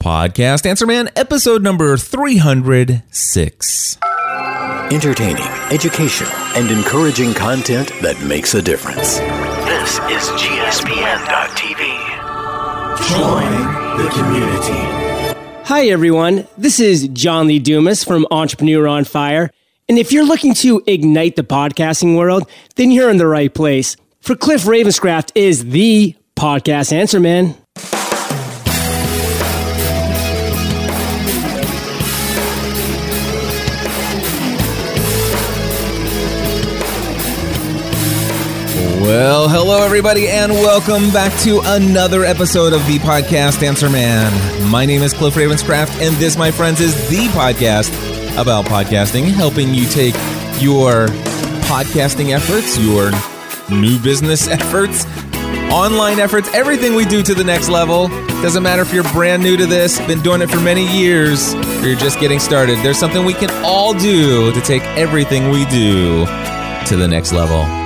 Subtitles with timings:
[0.00, 3.98] Podcast Answer Man, episode number 306.
[4.90, 9.18] Entertaining, educational, and encouraging content that makes a difference.
[9.18, 11.80] This is GSPN.TV.
[13.10, 13.52] Join
[13.98, 14.80] the community.
[15.66, 16.46] Hi, everyone.
[16.56, 19.50] This is John Lee Dumas from Entrepreneur on Fire.
[19.86, 23.96] And if you're looking to ignite the podcasting world, then you're in the right place.
[24.22, 27.54] For Cliff Ravenscraft is the podcast answer man.
[39.10, 44.70] Well, hello, everybody, and welcome back to another episode of the podcast Answer Man.
[44.70, 47.90] My name is Cliff Ravenscraft, and this, my friends, is the podcast
[48.40, 50.14] about podcasting, helping you take
[50.62, 51.08] your
[51.66, 53.10] podcasting efforts, your
[53.76, 55.04] new business efforts,
[55.72, 58.06] online efforts, everything we do to the next level.
[58.42, 61.88] Doesn't matter if you're brand new to this, been doing it for many years, or
[61.88, 62.78] you're just getting started.
[62.84, 66.26] There's something we can all do to take everything we do
[66.86, 67.79] to the next level.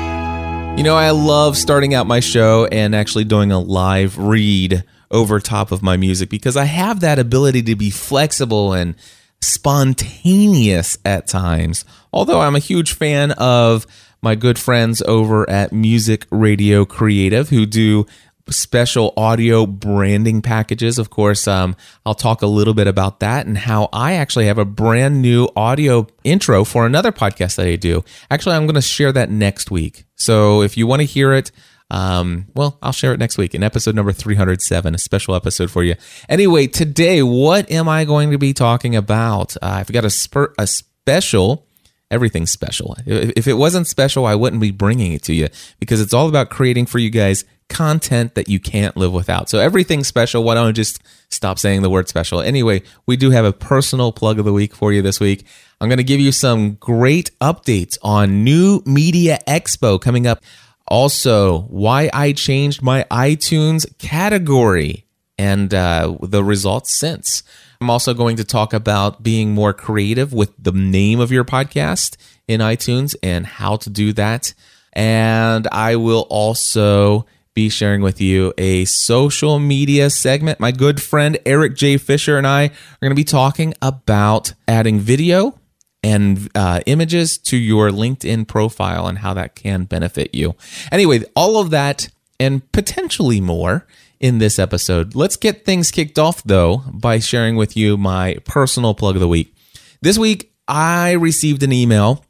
[0.77, 5.39] You know, I love starting out my show and actually doing a live read over
[5.39, 8.97] top of my music because I have that ability to be flexible and
[9.41, 11.84] spontaneous at times.
[12.12, 13.86] Although I'm a huge fan of
[14.20, 18.05] my good friends over at Music Radio Creative who do
[18.50, 20.98] special audio branding packages.
[20.98, 24.58] Of course, um, I'll talk a little bit about that and how I actually have
[24.58, 28.04] a brand new audio intro for another podcast that I do.
[28.30, 30.04] Actually, I'm going to share that next week.
[30.16, 31.50] So if you want to hear it,
[31.90, 35.82] um, well, I'll share it next week in episode number 307, a special episode for
[35.82, 35.94] you.
[36.28, 39.56] Anyway, today, what am I going to be talking about?
[39.56, 41.66] Uh, I've got a, spur, a special
[42.10, 42.96] everything's special.
[43.06, 45.48] If it wasn't special, I wouldn't be bringing it to you
[45.80, 49.48] because it's all about creating for you guys content that you can't live without.
[49.48, 50.44] So everything's special.
[50.44, 52.40] Why don't I just stop saying the word special?
[52.40, 55.44] Anyway, we do have a personal plug of the week for you this week.
[55.80, 60.42] I'm going to give you some great updates on New Media Expo coming up.
[60.86, 65.06] Also, why I changed my iTunes category
[65.39, 67.42] and uh, the results since.
[67.80, 72.16] I'm also going to talk about being more creative with the name of your podcast
[72.46, 74.55] in iTunes and how to do that.
[74.92, 80.58] And I will also be sharing with you a social media segment.
[80.58, 81.96] My good friend Eric J.
[81.96, 85.58] Fisher and I are going to be talking about adding video
[86.02, 90.54] and uh, images to your LinkedIn profile and how that can benefit you.
[90.90, 92.08] Anyway, all of that
[92.40, 93.86] and potentially more
[94.18, 95.14] in this episode.
[95.14, 99.28] Let's get things kicked off, though, by sharing with you my personal plug of the
[99.28, 99.54] week.
[100.02, 102.24] This week, I received an email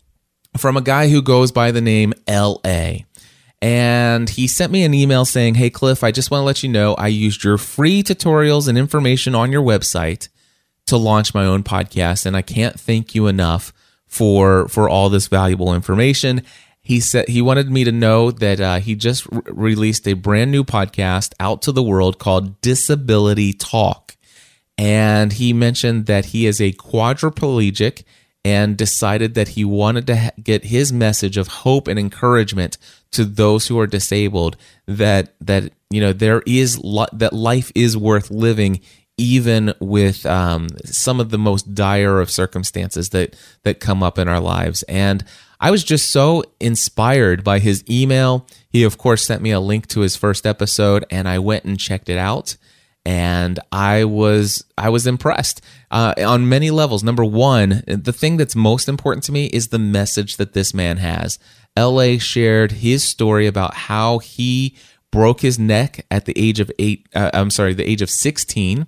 [0.57, 2.99] from a guy who goes by the name LA.
[3.65, 6.69] And he sent me an email saying, Hey, Cliff, I just want to let you
[6.69, 10.29] know I used your free tutorials and information on your website
[10.87, 12.27] to launch my own podcast.
[12.27, 13.73] And I can't thank you enough
[14.07, 16.43] for, for all this valuable information
[16.85, 20.53] he said he wanted me to know that uh, he just re- released a brand
[20.53, 24.17] new podcast out to the world called Disability Talk.
[24.77, 28.05] And he mentioned that he is a quadriplegic
[28.45, 32.77] and decided that he wanted to ha- get his message of hope and encouragement
[33.13, 34.57] to those who are disabled
[34.87, 38.81] that that you know there is li- that life is worth living
[39.17, 44.29] even with um, some of the most dire of circumstances that that come up in
[44.29, 45.25] our lives and
[45.65, 48.47] I was just so inspired by his email.
[48.69, 51.81] He, of course, sent me a link to his first episode, and I went and
[51.81, 52.59] checked it out.
[53.07, 55.63] And I was I was impressed
[55.95, 57.03] uh, on many levels.
[57.03, 60.97] Number one, the thing that's most important to me is the message that this man
[60.99, 61.39] has.
[61.77, 64.77] La shared his story about how he
[65.11, 67.09] broke his neck at the age of eight.
[67.15, 68.87] Uh, I'm sorry, the age of sixteen.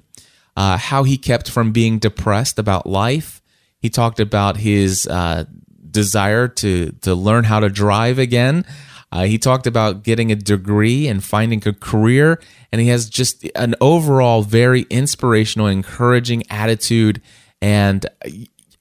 [0.57, 3.43] Uh, how he kept from being depressed about life.
[3.79, 5.45] He talked about his uh,
[5.91, 8.65] desire to to learn how to drive again.
[9.13, 12.41] Uh, he talked about getting a degree and finding a career,
[12.73, 17.23] and he has just an overall very inspirational, encouraging attitude.
[17.63, 18.05] And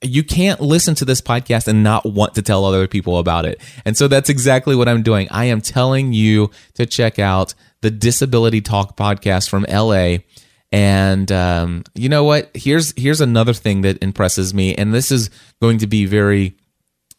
[0.02, 3.62] you can't listen to this podcast and not want to tell other people about it.
[3.86, 5.28] And so that's exactly what I'm doing.
[5.32, 10.24] I am telling you to check out the Disability Talk podcast from LA.
[10.72, 12.50] And um, you know what?
[12.54, 15.30] Here's here's another thing that impresses me, and this is
[15.62, 16.58] going to be very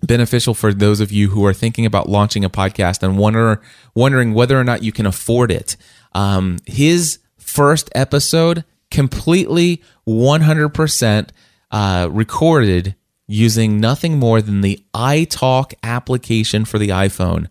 [0.03, 3.61] beneficial for those of you who are thinking about launching a podcast and wonder
[3.95, 5.77] wondering whether or not you can afford it.
[6.13, 11.29] Um, his first episode completely 100%
[11.71, 12.95] uh, recorded
[13.27, 17.49] using nothing more than the iTalk application for the iPhone.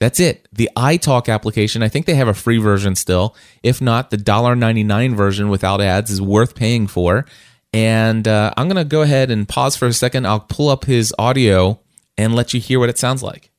[0.00, 0.48] That's it.
[0.52, 3.36] The iTalk application, I think they have a free version still.
[3.62, 7.26] If not, the $1.99 version without ads is worth paying for.
[7.72, 10.26] And uh, I'm going to go ahead and pause for a second.
[10.26, 11.80] I'll pull up his audio
[12.18, 13.50] and let you hear what it sounds like.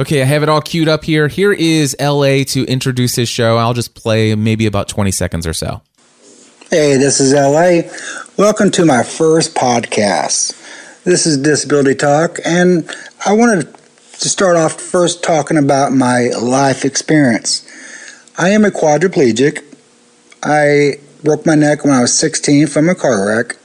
[0.00, 1.28] Okay, I have it all queued up here.
[1.28, 3.56] Here is LA to introduce his show.
[3.56, 5.82] I'll just play maybe about 20 seconds or so.
[6.70, 7.88] Hey, this is LA.
[8.36, 10.60] Welcome to my first podcast.
[11.04, 12.90] This is Disability Talk, and
[13.24, 13.72] I wanted
[14.18, 17.64] to start off first talking about my life experience.
[18.36, 19.62] I am a quadriplegic.
[20.42, 23.56] I broke my neck when I was 16 from a car wreck.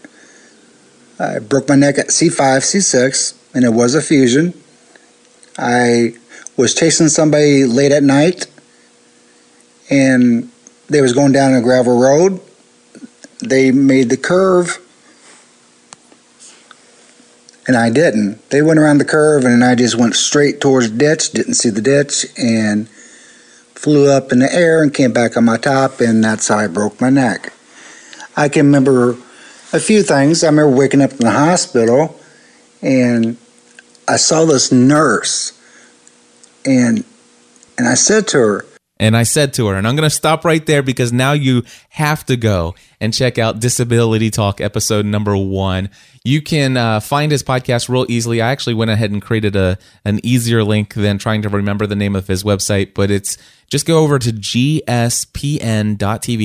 [1.20, 4.54] I broke my neck at C5, C6, and it was a fusion.
[5.58, 6.14] I
[6.58, 8.48] was chasing somebody late at night,
[9.90, 10.52] and
[10.88, 12.42] they was going down a gravel road.
[13.40, 14.80] They made the curve,
[17.68, 18.50] and I didn't.
[18.50, 21.32] They went around the curve, and I just went straight towards the ditch.
[21.32, 22.90] Didn't see the ditch, and
[23.80, 26.68] flew up in the air and came back on my top, and that's how I
[26.68, 27.54] broke my neck.
[28.36, 29.12] I can remember
[29.72, 30.44] a few things.
[30.44, 32.19] I remember waking up in the hospital,
[32.82, 33.38] and
[34.08, 35.54] I saw this nurse
[36.66, 37.04] and
[37.78, 38.66] and I said to her,
[39.00, 41.64] and I said to her, and I'm going to stop right there because now you
[41.90, 45.90] have to go and check out Disability Talk episode number one.
[46.26, 48.42] You can uh, find his podcast real easily.
[48.42, 51.96] I actually went ahead and created a an easier link than trying to remember the
[51.96, 53.38] name of his website, but it's
[53.70, 54.90] just go over to gspn.tv.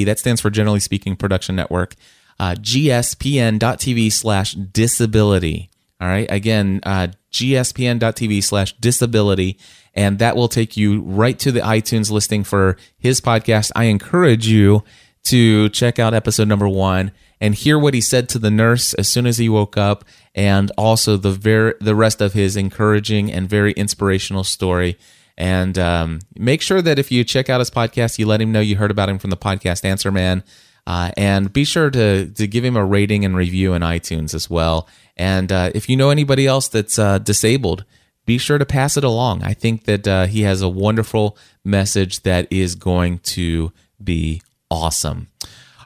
[0.04, 1.96] That stands for Generally Speaking Production Network.
[2.38, 5.70] Uh, gspn.tv slash disability.
[6.04, 6.30] All right.
[6.30, 9.58] Again, uh, gspn.tv slash disability
[9.94, 13.70] and that will take you right to the iTunes listing for his podcast.
[13.74, 14.84] I encourage you
[15.24, 19.08] to check out episode number one and hear what he said to the nurse as
[19.08, 20.04] soon as he woke up,
[20.34, 24.98] and also the ver- the rest of his encouraging and very inspirational story.
[25.36, 28.60] And um, make sure that if you check out his podcast, you let him know
[28.60, 30.44] you heard about him from the podcast Answer Man.
[30.86, 34.50] Uh, and be sure to to give him a rating and review in iTunes as
[34.50, 34.86] well.
[35.16, 37.84] And uh, if you know anybody else that's uh, disabled,
[38.26, 39.42] be sure to pass it along.
[39.42, 43.72] I think that uh, he has a wonderful message that is going to
[44.02, 45.28] be awesome.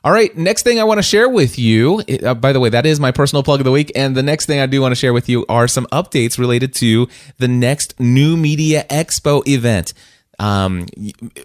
[0.05, 2.87] All right, next thing I want to share with you, uh, by the way, that
[2.87, 3.91] is my personal plug of the week.
[3.97, 6.73] And the next thing I do want to share with you are some updates related
[6.75, 7.09] to
[7.39, 9.93] the next New Media Expo event.
[10.39, 10.87] Um,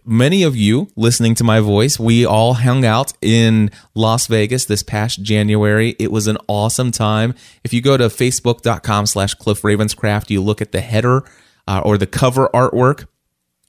[0.06, 4.84] many of you listening to my voice, we all hung out in Las Vegas this
[4.84, 5.95] past January.
[5.98, 7.34] It was an awesome time.
[7.63, 11.24] If you go to facebook.com slash Cliff Ravenscraft, you look at the header
[11.68, 13.07] uh, or the cover artwork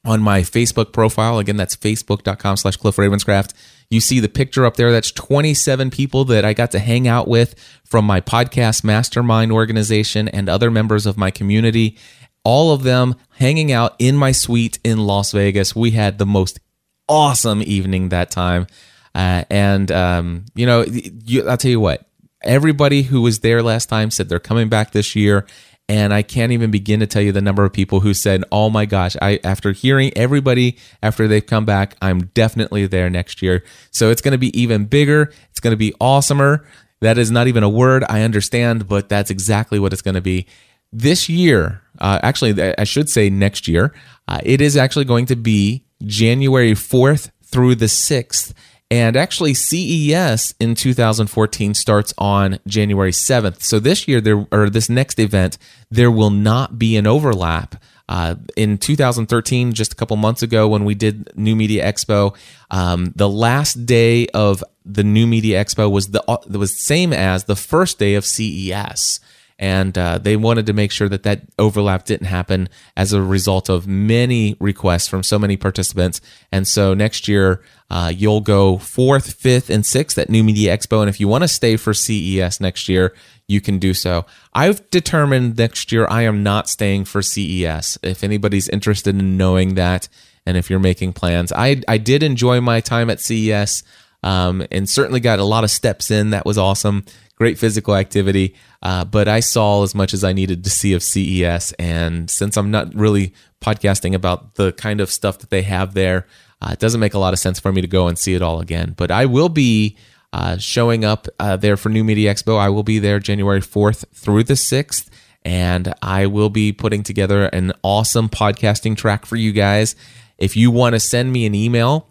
[0.05, 1.38] on my Facebook profile.
[1.38, 3.55] Again, that's facebook.com slash Cliff Ravenscraft.
[3.91, 4.93] You see the picture up there.
[4.93, 7.55] That's 27 people that I got to hang out with
[7.85, 11.97] from my podcast mastermind organization and other members of my community
[12.44, 15.75] all of them hanging out in my suite in Las Vegas.
[15.75, 16.61] We had the most
[17.08, 18.67] awesome evening that time.
[19.14, 22.06] Uh, and, um, you know, you, I'll tell you what,
[22.43, 25.46] everybody who was there last time said they're coming back this year.
[25.87, 28.70] And I can't even begin to tell you the number of people who said, "Oh
[28.70, 33.62] my gosh!" I after hearing everybody after they've come back, I'm definitely there next year.
[33.91, 35.31] So it's going to be even bigger.
[35.50, 36.64] It's going to be awesomer.
[37.02, 40.23] That is not even a word I understand, but that's exactly what it's going to
[40.23, 40.46] be
[40.94, 43.93] this year, uh, actually, I should say next year,
[44.29, 48.52] uh, it is actually going to be January 4th through the 6th.
[48.91, 53.63] And actually, CES in 2014 starts on January 7th.
[53.63, 55.58] So this year, there or this next event,
[55.91, 57.82] there will not be an overlap.
[58.06, 62.36] Uh, in 2013, just a couple months ago, when we did New Media Expo,
[62.70, 67.44] um, the last day of the New Media Expo was the uh, was same as
[67.44, 69.20] the first day of CES
[69.58, 73.69] and uh, they wanted to make sure that that overlap didn't happen as a result
[73.69, 76.20] of many requests from so many participants.
[76.51, 81.01] And so next year, uh, you'll go fourth, fifth, and sixth at New Media Expo.
[81.01, 83.15] And if you want to stay for CES next year,
[83.46, 84.27] you can do so.
[84.55, 87.99] I've determined next year I am not staying for CES.
[88.03, 90.08] If anybody's interested in knowing that,
[90.46, 93.82] and if you're making plans, I I did enjoy my time at CES.
[94.25, 96.31] Um, and certainly got a lot of steps in.
[96.31, 97.05] That was awesome
[97.37, 98.55] great physical activity.
[98.83, 101.73] Uh, but I saw as much as I needed to see of CES.
[101.79, 106.27] And since I'm not really podcasting about the kind of stuff that they have there,
[106.61, 108.43] uh, it doesn't make a lot of sense for me to go and see it
[108.43, 108.95] all again.
[108.97, 109.97] But I will be
[110.33, 112.59] uh, showing up uh, there for New Media Expo.
[112.59, 115.09] I will be there January 4th through the 6th.
[115.47, 119.95] And I will be putting together an awesome podcasting track for you guys.
[120.39, 122.09] If you want to send me an email,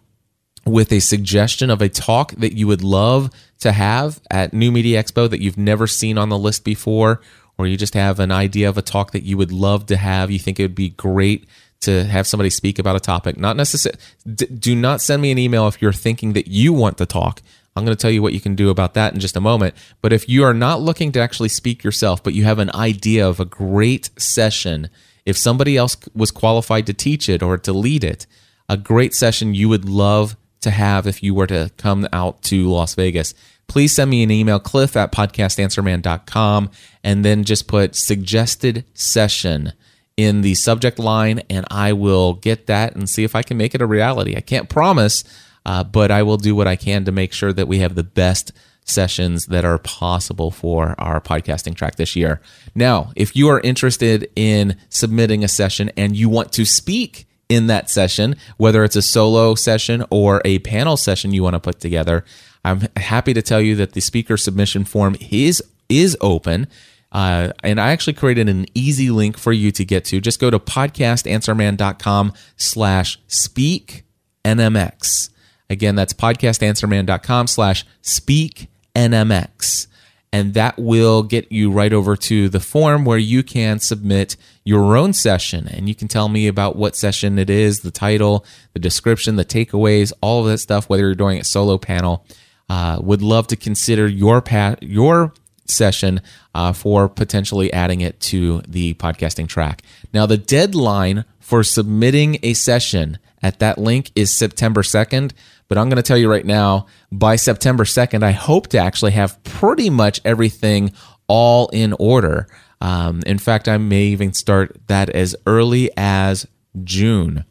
[0.66, 3.30] with a suggestion of a talk that you would love
[3.60, 7.20] to have at New Media Expo that you've never seen on the list before,
[7.58, 10.30] or you just have an idea of a talk that you would love to have,
[10.30, 11.46] you think it would be great
[11.80, 13.36] to have somebody speak about a topic.
[13.36, 14.00] Not necessarily,
[14.32, 17.42] d- do not send me an email if you're thinking that you want to talk.
[17.76, 19.74] I'm going to tell you what you can do about that in just a moment.
[20.00, 23.28] But if you are not looking to actually speak yourself, but you have an idea
[23.28, 24.88] of a great session,
[25.26, 28.26] if somebody else was qualified to teach it or to lead it,
[28.68, 32.68] a great session you would love to have if you were to come out to
[32.68, 33.34] Las Vegas,
[33.66, 36.70] please send me an email, cliff at podcastanswerman.com,
[37.02, 39.72] and then just put suggested session
[40.16, 43.74] in the subject line, and I will get that and see if I can make
[43.74, 44.36] it a reality.
[44.36, 45.24] I can't promise,
[45.66, 48.04] uh, but I will do what I can to make sure that we have the
[48.04, 48.52] best
[48.84, 52.40] sessions that are possible for our podcasting track this year.
[52.74, 57.66] Now, if you are interested in submitting a session and you want to speak in
[57.66, 61.80] that session, whether it's a solo session or a panel session you want to put
[61.80, 62.24] together,
[62.64, 66.66] I'm happy to tell you that the speaker submission form is is open.
[67.12, 70.20] Uh, and I actually created an easy link for you to get to.
[70.20, 74.04] Just go to podcastanswerman.com slash speak
[74.44, 75.30] NMX.
[75.70, 79.86] Again, that's podcastanswerman.com slash speak NMX.
[80.34, 84.96] And that will get you right over to the form where you can submit your
[84.96, 85.68] own session.
[85.68, 89.44] And you can tell me about what session it is, the title, the description, the
[89.44, 92.26] takeaways, all of that stuff, whether you're doing a solo panel.
[92.68, 95.32] Uh, would love to consider your pa- your
[95.66, 96.20] session
[96.52, 99.82] uh, for potentially adding it to the podcasting track.
[100.12, 105.32] Now, the deadline for submitting a session at that link is September 2nd.
[105.68, 109.12] But I'm going to tell you right now, by September 2nd, I hope to actually
[109.12, 110.92] have pretty much everything
[111.26, 112.46] all in order.
[112.80, 116.46] Um, in fact, I may even start that as early as
[116.82, 117.44] June.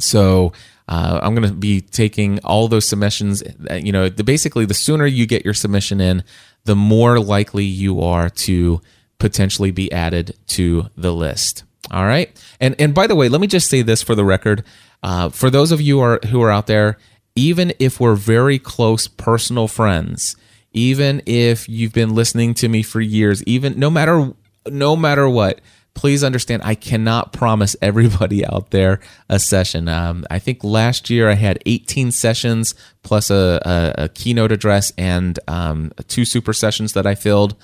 [0.00, 0.52] So
[0.88, 3.44] uh, I'm going to be taking all those submissions.
[3.70, 6.24] Uh, you know, the, basically, the sooner you get your submission in,
[6.64, 8.80] the more likely you are to
[9.20, 11.62] potentially be added to the list.
[11.90, 12.30] All right.
[12.60, 14.64] And and by the way, let me just say this for the record.
[15.02, 16.98] Uh, for those of you are, who are out there
[17.34, 20.36] even if we're very close personal friends,
[20.72, 24.32] even if you've been listening to me for years, even no matter
[24.68, 25.60] no matter what,
[25.94, 29.88] please understand I cannot promise everybody out there a session.
[29.88, 33.60] Um, I think last year I had 18 sessions plus a,
[33.98, 37.56] a, a keynote address and um, two super sessions that I filled,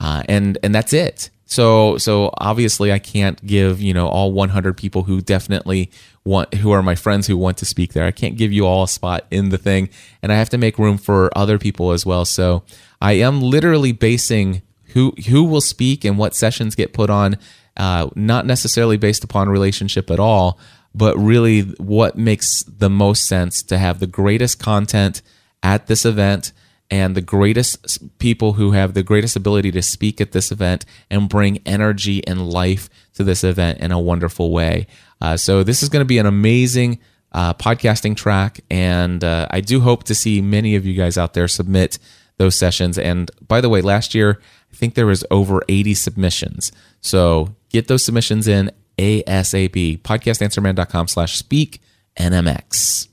[0.00, 1.30] uh, and and that's it.
[1.54, 5.90] So so obviously I can't give you know all 100 people who definitely
[6.24, 8.04] want who are my friends who want to speak there.
[8.04, 9.88] I can't give you all a spot in the thing,
[10.20, 12.24] and I have to make room for other people as well.
[12.24, 12.64] So
[13.00, 14.62] I am literally basing
[14.94, 17.36] who who will speak and what sessions get put on,
[17.76, 20.58] uh, not necessarily based upon relationship at all,
[20.92, 25.22] but really what makes the most sense to have the greatest content
[25.62, 26.52] at this event
[26.90, 31.28] and the greatest people who have the greatest ability to speak at this event and
[31.28, 34.86] bring energy and life to this event in a wonderful way.
[35.20, 36.98] Uh, so this is going to be an amazing
[37.32, 41.34] uh, podcasting track, and uh, I do hope to see many of you guys out
[41.34, 41.98] there submit
[42.36, 42.98] those sessions.
[42.98, 44.40] And by the way, last year
[44.72, 46.72] I think there was over 80 submissions.
[47.00, 50.02] So get those submissions in ASAP.
[50.02, 51.80] Podcastanswerman.com slash speak
[52.16, 53.08] NMX.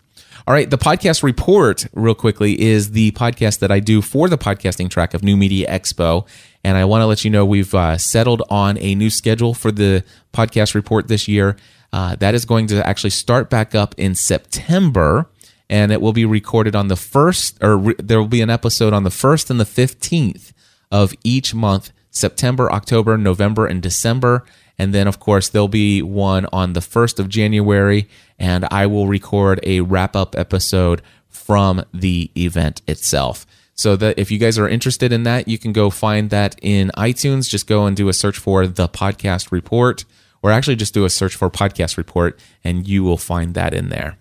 [0.52, 4.38] All right, the podcast report, real quickly, is the podcast that I do for the
[4.38, 6.28] podcasting track of New Media Expo.
[6.62, 9.72] And I want to let you know we've uh, settled on a new schedule for
[9.72, 10.04] the
[10.34, 11.56] podcast report this year.
[11.94, 15.30] Uh, that is going to actually start back up in September,
[15.70, 18.92] and it will be recorded on the first, or re- there will be an episode
[18.92, 20.52] on the first and the 15th
[20.92, 24.44] of each month September, October, November, and December.
[24.82, 28.10] And then, of course, there'll be one on the 1st of January,
[28.40, 33.46] and I will record a wrap up episode from the event itself.
[33.76, 36.90] So that if you guys are interested in that, you can go find that in
[36.98, 37.48] iTunes.
[37.48, 40.04] Just go and do a search for the podcast report
[40.42, 43.90] or actually just do a search for podcast report and you will find that in
[43.90, 44.18] there.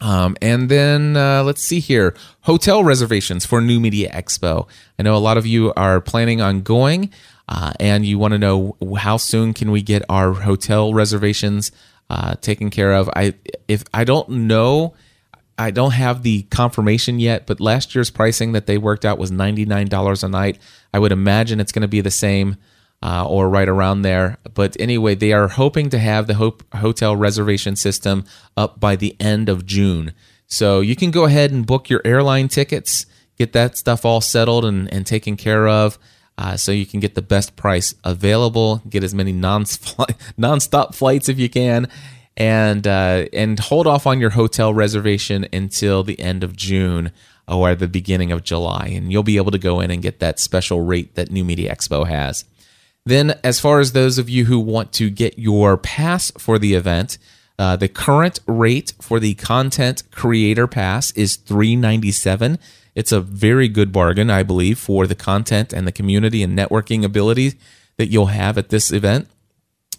[0.00, 4.68] Um, and then uh, let's see here hotel reservations for New Media Expo.
[4.98, 7.10] I know a lot of you are planning on going
[7.50, 11.72] uh, and you want to know how soon can we get our hotel reservations
[12.08, 13.10] uh, taken care of.
[13.14, 13.34] I
[13.68, 14.94] if I don't know.
[15.58, 19.30] I don't have the confirmation yet, but last year's pricing that they worked out was
[19.30, 20.58] $99 a night.
[20.94, 22.56] I would imagine it's going to be the same
[23.02, 24.38] uh, or right around there.
[24.54, 28.24] But anyway, they are hoping to have the hotel reservation system
[28.56, 30.14] up by the end of June.
[30.46, 33.04] So you can go ahead and book your airline tickets,
[33.36, 35.98] get that stuff all settled and, and taken care of.
[36.38, 39.64] Uh, so you can get the best price available, get as many non
[40.36, 41.86] non-stop flights if you can,
[42.36, 47.12] and uh, and hold off on your hotel reservation until the end of June
[47.46, 50.38] or the beginning of July, and you'll be able to go in and get that
[50.38, 52.44] special rate that New Media Expo has.
[53.04, 56.74] Then, as far as those of you who want to get your pass for the
[56.74, 57.18] event,
[57.60, 62.58] Uh, the current rate for the content creator pass is 397
[62.94, 67.04] it's a very good bargain i believe for the content and the community and networking
[67.04, 67.54] ability
[67.96, 69.28] that you'll have at this event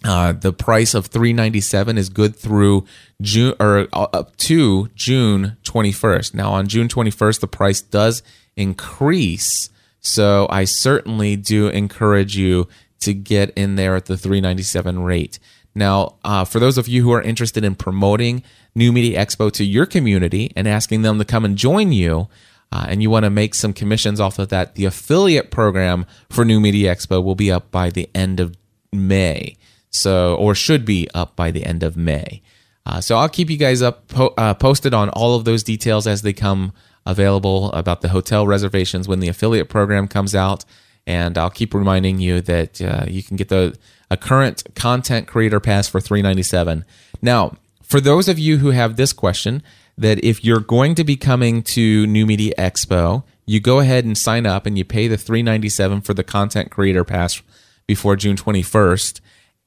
[0.03, 2.85] uh, the price of 397 is good through
[3.21, 6.33] June or uh, up to June 21st.
[6.33, 8.23] Now on June 21st the price does
[8.55, 9.69] increase,
[9.99, 12.67] so I certainly do encourage you
[13.01, 15.37] to get in there at the 397 rate.
[15.73, 18.43] Now, uh, for those of you who are interested in promoting
[18.75, 22.27] New Media Expo to your community and asking them to come and join you,
[22.71, 26.45] uh, and you want to make some commissions off of that, the affiliate program for
[26.45, 28.55] New Media Expo will be up by the end of
[28.91, 29.57] May.
[29.89, 32.41] So, or should be up by the end of May.
[32.85, 36.07] Uh, so I'll keep you guys up po- uh, posted on all of those details
[36.07, 36.71] as they come
[37.05, 40.63] available about the hotel reservations when the affiliate program comes out,
[41.05, 43.77] and I'll keep reminding you that uh, you can get the
[44.09, 46.85] a current content creator pass for 397.
[47.21, 49.63] Now, for those of you who have this question,
[49.97, 54.17] that if you're going to be coming to New Media Expo, you go ahead and
[54.17, 57.41] sign up and you pay the 397 for the content creator pass
[57.87, 59.19] before June 21st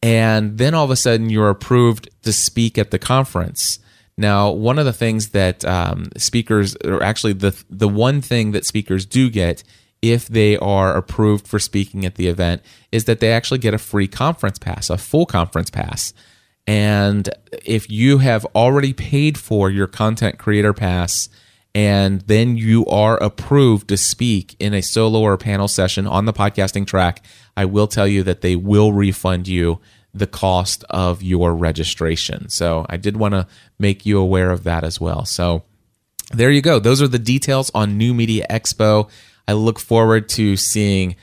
[0.05, 3.79] and then all of a sudden you're approved to speak at the conference.
[4.19, 8.67] Now, one of the things that um, speakers, or actually the the one thing that
[8.67, 9.65] speakers do get
[10.03, 12.61] if they are approved for speaking at the event,
[12.93, 16.13] is that they actually get a free conference pass, a full conference pass.
[16.67, 17.29] And
[17.65, 21.29] if you have already paid for your content creator pass,
[21.75, 26.33] and then you are approved to speak in a solo or panel session on the
[26.33, 27.25] podcasting track,
[27.57, 29.81] I will tell you that they will refund you
[30.15, 32.49] the cost of your registration.
[32.49, 35.25] So I did want to make you aware of that as well.
[35.25, 35.65] So
[36.33, 36.79] there you go.
[36.79, 39.11] Those are the details on New Media Expo.
[39.49, 41.17] I look forward to seeing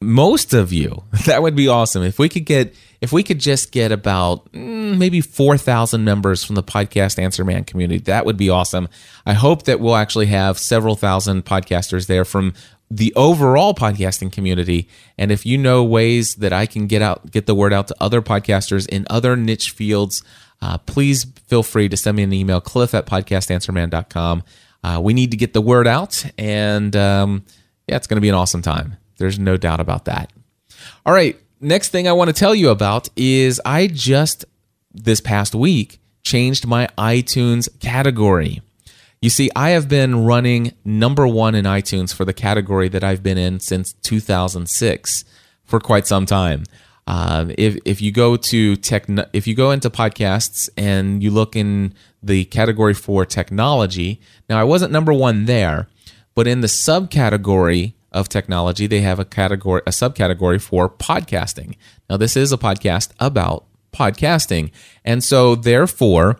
[0.00, 1.04] most of you.
[1.26, 2.02] That would be awesome.
[2.02, 6.54] If we could get if we could just get about mm, maybe 4,000 members from
[6.54, 8.88] the podcast Answer Man community, that would be awesome.
[9.24, 12.54] I hope that we'll actually have several thousand podcasters there from
[12.90, 14.88] the overall podcasting community.
[15.16, 17.96] And if you know ways that I can get out, get the word out to
[18.00, 20.22] other podcasters in other niche fields,
[20.60, 24.42] uh, please feel free to send me an email, cliff at podcastanswerman.com.
[24.82, 26.24] Uh, we need to get the word out.
[26.36, 27.44] And um,
[27.86, 28.96] yeah, it's going to be an awesome time.
[29.18, 30.32] There's no doubt about that.
[31.06, 31.38] All right.
[31.62, 34.46] Next thing I want to tell you about is I just
[34.94, 38.62] this past week changed my iTunes category.
[39.20, 43.22] You see, I have been running number one in iTunes for the category that I've
[43.22, 45.24] been in since 2006
[45.62, 46.64] for quite some time.
[47.06, 51.56] Uh, if if you go to tech, if you go into podcasts and you look
[51.56, 51.92] in
[52.22, 54.18] the category for technology,
[54.48, 55.88] now I wasn't number one there,
[56.34, 61.76] but in the subcategory of technology, they have a category, a subcategory for podcasting.
[62.08, 64.70] Now, this is a podcast about podcasting,
[65.04, 66.38] and so therefore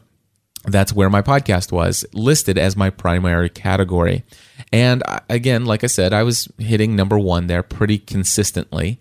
[0.64, 4.24] that's where my podcast was listed as my primary category.
[4.72, 9.00] And again, like I said, I was hitting number one there pretty consistently.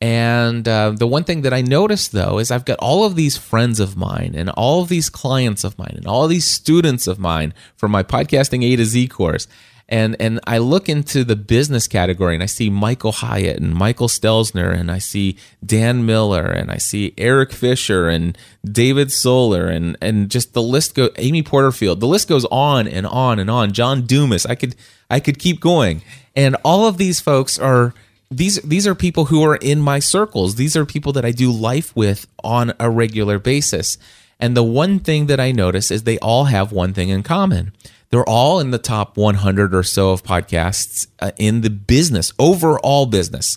[0.00, 3.36] And uh, the one thing that I noticed though is I've got all of these
[3.36, 7.18] friends of mine and all of these clients of mine and all these students of
[7.18, 9.46] mine from my podcasting A to Z course
[9.90, 14.08] and and I look into the business category and I see Michael Hyatt and Michael
[14.08, 19.98] Stelzner and I see Dan Miller and I see Eric Fisher and David Solar and
[20.00, 23.72] and just the list go Amy Porterfield the list goes on and on and on.
[23.72, 24.76] John Dumas I could
[25.10, 26.02] I could keep going.
[26.36, 27.92] And all of these folks are
[28.30, 30.54] these these are people who are in my circles.
[30.54, 33.98] These are people that I do life with on a regular basis.
[34.38, 37.72] And the one thing that I notice is they all have one thing in common
[38.10, 43.06] they're all in the top 100 or so of podcasts uh, in the business, overall
[43.06, 43.56] business.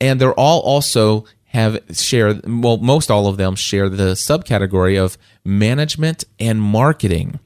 [0.00, 5.18] And they're all also have share well most all of them share the subcategory of
[5.44, 7.38] management and marketing.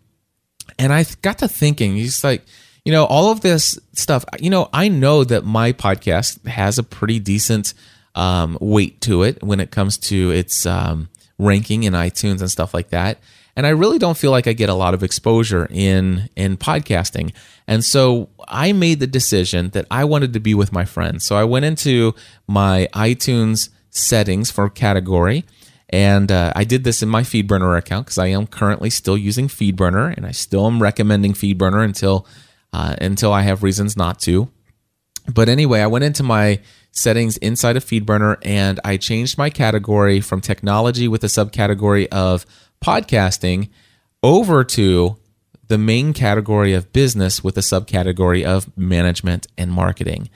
[0.79, 2.45] And I got to thinking, he's like,
[2.85, 6.85] you know, all of this stuff, you know, I know that my podcast has a
[6.85, 7.75] pretty decent
[8.15, 12.73] um, weight to it when it comes to its um, ranking in iTunes and stuff
[12.73, 13.19] like that
[13.57, 17.33] and I really don't feel like I get a lot of exposure in in podcasting.
[17.67, 21.25] And so I made the decision that I wanted to be with my friends.
[21.25, 22.15] So I went into
[22.47, 25.45] my iTunes settings for category
[25.91, 29.47] and uh, I did this in my FeedBurner account because I am currently still using
[29.47, 32.27] FeedBurner, and I still am recommending FeedBurner until
[32.73, 34.49] uh, until I have reasons not to.
[35.33, 40.21] But anyway, I went into my settings inside of FeedBurner, and I changed my category
[40.21, 42.45] from technology with a subcategory of
[42.81, 43.69] podcasting
[44.23, 45.17] over to
[45.69, 50.29] the main category of business with a subcategory of management and marketing.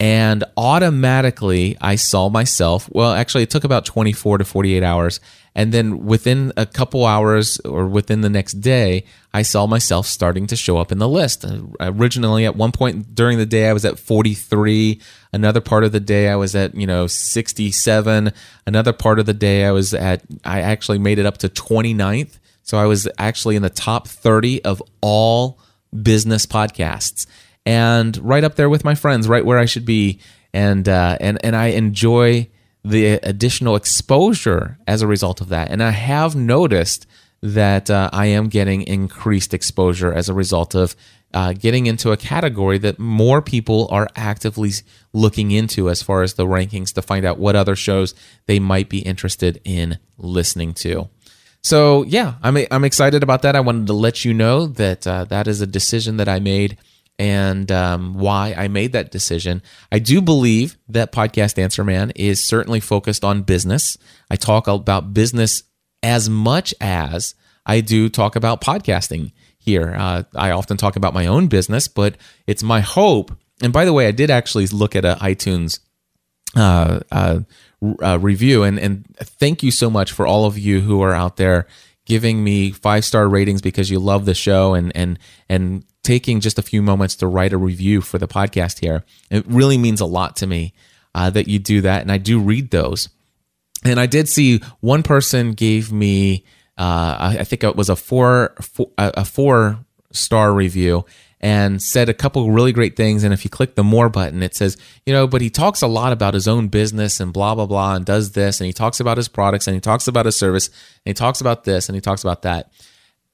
[0.00, 2.88] And automatically I saw myself.
[2.92, 5.20] Well, actually, it took about 24 to 48 hours.
[5.56, 10.46] And then within a couple hours or within the next day, I saw myself starting
[10.48, 11.44] to show up in the list.
[11.80, 15.00] Originally, at one point during the day, I was at 43.
[15.32, 18.32] Another part of the day, I was at, you know, 67.
[18.68, 22.38] Another part of the day, I was at, I actually made it up to 29th.
[22.62, 25.58] So I was actually in the top 30 of all
[26.02, 27.26] business podcasts
[27.68, 30.20] and right up there with my friends, right where I should be.
[30.54, 32.48] And uh, and and I enjoy
[32.82, 35.70] the additional exposure as a result of that.
[35.70, 37.06] And I have noticed
[37.42, 40.96] that uh, I am getting increased exposure as a result of
[41.34, 44.70] uh, getting into a category that more people are actively
[45.12, 48.14] looking into as far as the rankings to find out what other shows
[48.46, 51.10] they might be interested in listening to.
[51.62, 53.54] So yeah, I'm I'm excited about that.
[53.54, 56.78] I wanted to let you know that uh, that is a decision that I made
[57.18, 59.62] and um, why I made that decision.
[59.90, 63.98] I do believe that Podcast Answer Man is certainly focused on business.
[64.30, 65.64] I talk about business
[66.02, 67.34] as much as
[67.66, 69.94] I do talk about podcasting here.
[69.96, 73.36] Uh, I often talk about my own business, but it's my hope.
[73.60, 75.80] And by the way, I did actually look at an iTunes
[76.56, 77.40] uh, uh,
[78.02, 81.36] uh, review, and and thank you so much for all of you who are out
[81.36, 81.66] there
[82.06, 86.58] giving me five star ratings because you love the show and and and taking just
[86.58, 89.04] a few moments to write a review for the podcast here.
[89.30, 90.72] It really means a lot to me
[91.14, 93.10] uh, that you do that, and I do read those.
[93.84, 96.46] And I did see one person gave me,
[96.78, 101.04] uh, I think it was a four, four a four star review,
[101.42, 103.22] and said a couple really great things.
[103.22, 105.86] And if you click the more button, it says, you know, but he talks a
[105.86, 108.60] lot about his own business and blah, blah, blah, and does this.
[108.60, 110.68] And he talks about his products and he talks about his service
[111.04, 112.72] and he talks about this and he talks about that.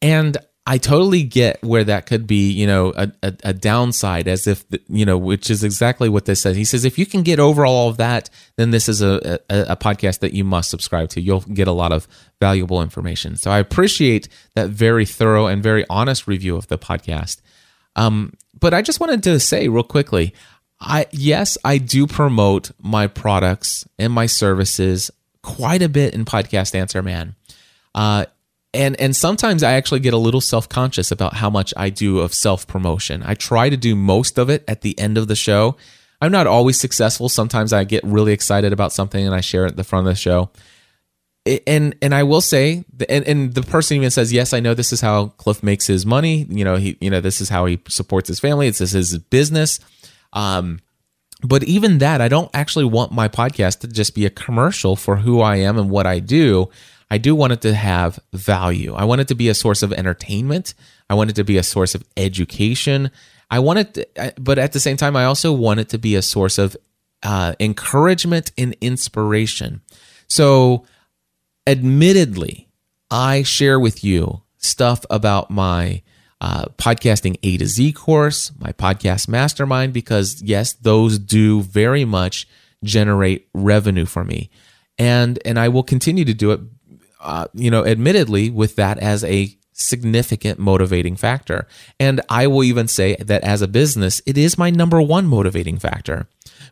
[0.02, 4.46] And I totally get where that could be, you know, a, a, a, downside, as
[4.46, 6.56] if, you know, which is exactly what this says.
[6.56, 9.72] He says, if you can get over all of that, then this is a, a,
[9.72, 11.20] a, podcast that you must subscribe to.
[11.20, 12.08] You'll get a lot of
[12.40, 13.36] valuable information.
[13.36, 17.42] So I appreciate that very thorough and very honest review of the podcast.
[17.94, 20.32] Um, but I just wanted to say real quickly,
[20.80, 25.10] I yes, I do promote my products and my services
[25.42, 27.36] quite a bit in Podcast Answer Man.
[27.94, 28.24] Uh,
[28.74, 32.18] and and sometimes I actually get a little self conscious about how much I do
[32.20, 33.22] of self promotion.
[33.24, 35.76] I try to do most of it at the end of the show.
[36.20, 37.28] I'm not always successful.
[37.28, 40.12] Sometimes I get really excited about something and I share it at the front of
[40.12, 40.50] the show.
[41.66, 44.92] And and I will say, and, and the person even says, "Yes, I know this
[44.92, 46.46] is how Cliff makes his money.
[46.48, 48.66] You know, he you know this is how he supports his family.
[48.66, 49.78] It's his business."
[50.32, 50.80] Um,
[51.42, 55.16] but even that, I don't actually want my podcast to just be a commercial for
[55.16, 56.70] who I am and what I do.
[57.10, 58.94] I do want it to have value.
[58.94, 60.74] I want it to be a source of entertainment.
[61.08, 63.10] I want it to be a source of education.
[63.50, 66.14] I want it, to, but at the same time, I also want it to be
[66.14, 66.76] a source of
[67.22, 69.80] uh, encouragement and inspiration.
[70.28, 70.86] So,
[71.66, 72.68] admittedly,
[73.10, 76.02] I share with you stuff about my
[76.40, 82.48] uh, podcasting A to Z course, my podcast mastermind, because yes, those do very much
[82.82, 84.50] generate revenue for me.
[84.98, 86.60] And, and I will continue to do it
[87.24, 91.66] uh, you know, admittedly, with that as a significant motivating factor.
[91.98, 95.78] And I will even say that as a business, it is my number one motivating
[95.78, 96.28] factor.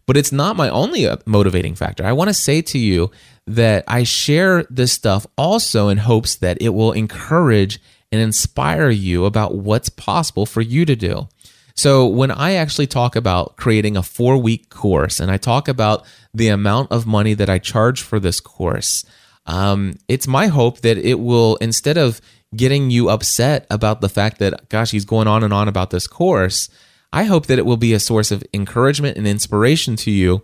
[0.06, 2.04] But it's not my only uh, motivating factor.
[2.04, 3.10] I want to say to you
[3.46, 9.24] that I share this stuff also in hopes that it will encourage and inspire you
[9.24, 11.28] about what's possible for you to do.
[11.74, 16.04] So, when I actually talk about creating a four week course and I talk about
[16.34, 19.06] the amount of money that I charge for this course,
[19.46, 22.20] um, it's my hope that it will, instead of
[22.54, 26.06] getting you upset about the fact that, gosh, he's going on and on about this
[26.06, 26.68] course,
[27.12, 30.42] I hope that it will be a source of encouragement and inspiration to you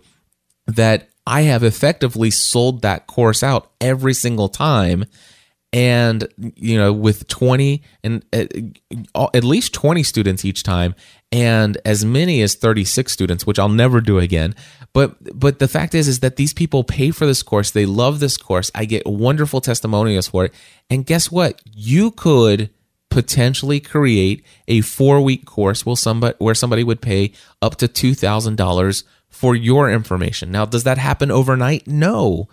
[0.67, 5.05] that I have effectively sold that course out every single time.
[5.71, 8.51] And you know with 20 and at,
[9.15, 10.95] at, least 20 students each time
[11.31, 14.55] and as many as 36 students which I'll never do again
[14.93, 17.71] but but the fact is is that these people pay for this course.
[17.71, 18.71] They love this course.
[18.73, 20.53] I get wonderful testimonials for it.
[20.89, 21.61] And guess what?
[21.65, 22.69] You could
[23.09, 29.03] potentially create a 4 week course where somebody where somebody would pay up to $2000
[29.29, 30.51] for your information.
[30.51, 31.87] Now does that happen overnight?
[31.87, 32.47] No.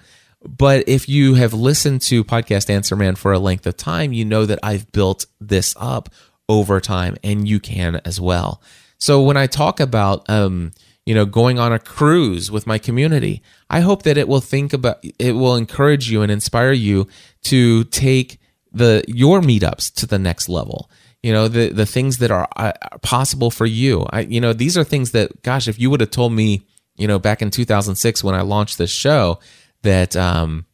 [0.47, 4.25] But if you have listened to Podcast Answer Man for a length of time, you
[4.25, 6.11] know that I've built this up
[6.49, 8.63] over time and you can as well.
[8.99, 10.73] So when I talk about, um,
[11.07, 14.73] you know, going on a cruise with my community, I hope that it will think
[14.73, 17.09] about, it will encourage you and inspire you
[17.45, 18.39] to take
[18.73, 20.91] the, your meetups to the next level.
[21.23, 24.07] You know the the things that are, uh, possible for you.
[24.11, 26.67] I you know these are things that gosh if you would have told me
[26.97, 29.39] you know, back in 2006 when I launched this show,
[29.83, 30.67] that um,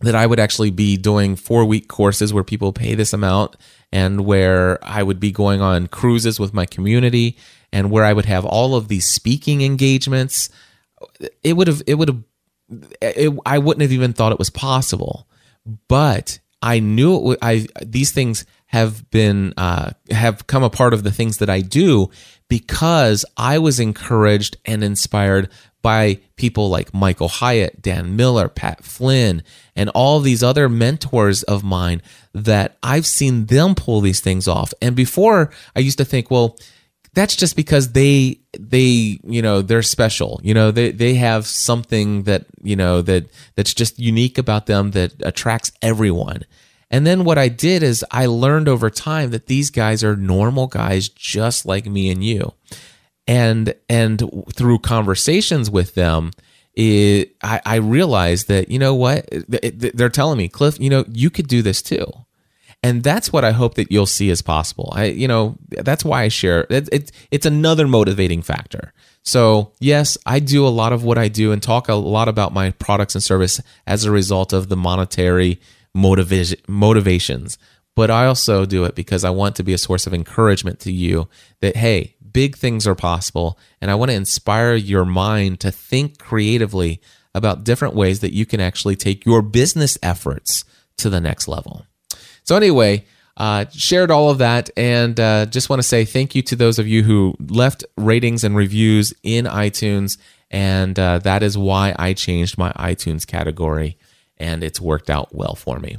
[0.00, 3.56] that I would actually be doing four week courses where people pay this amount,
[3.90, 7.36] and where I would be going on cruises with my community,
[7.72, 10.48] and where I would have all of these speaking engagements.
[11.42, 12.22] It would have, it would have,
[13.00, 15.26] it, I wouldn't have even thought it was possible,
[15.88, 17.38] but I knew it.
[17.42, 21.60] I these things have been uh, have come a part of the things that I
[21.60, 22.08] do
[22.48, 25.50] because I was encouraged and inspired
[25.82, 29.42] by people like Michael Hyatt, Dan Miller, Pat Flynn,
[29.74, 32.00] and all these other mentors of mine
[32.32, 34.72] that I've seen them pull these things off.
[34.80, 36.56] And before I used to think, well,
[37.14, 42.22] that's just because they they you know they're special you know they they have something
[42.24, 46.44] that you know that that's just unique about them that attracts everyone
[46.92, 50.66] and then what I did is I learned over time that these guys are normal
[50.66, 52.52] guys just like me and you.
[53.26, 54.22] And and
[54.52, 56.32] through conversations with them,
[56.74, 60.78] it, I, I realized that you know what they're telling me, Cliff.
[60.78, 62.04] You know you could do this too,
[62.82, 64.92] and that's what I hope that you'll see as possible.
[64.94, 66.66] I you know that's why I share.
[66.70, 68.92] It, it, it's another motivating factor.
[69.22, 72.52] So yes, I do a lot of what I do and talk a lot about
[72.52, 75.60] my products and service as a result of the monetary
[75.94, 77.58] motivation motivations
[77.94, 80.92] but I also do it because I want to be a source of encouragement to
[80.92, 81.28] you
[81.60, 86.18] that hey, big things are possible and I want to inspire your mind to think
[86.18, 87.00] creatively
[87.34, 90.64] about different ways that you can actually take your business efforts
[90.98, 91.86] to the next level.
[92.44, 93.04] So anyway,
[93.36, 96.78] uh, shared all of that and uh, just want to say thank you to those
[96.78, 100.18] of you who left ratings and reviews in iTunes
[100.50, 103.96] and uh, that is why I changed my iTunes category
[104.36, 105.96] and it's worked out well for me.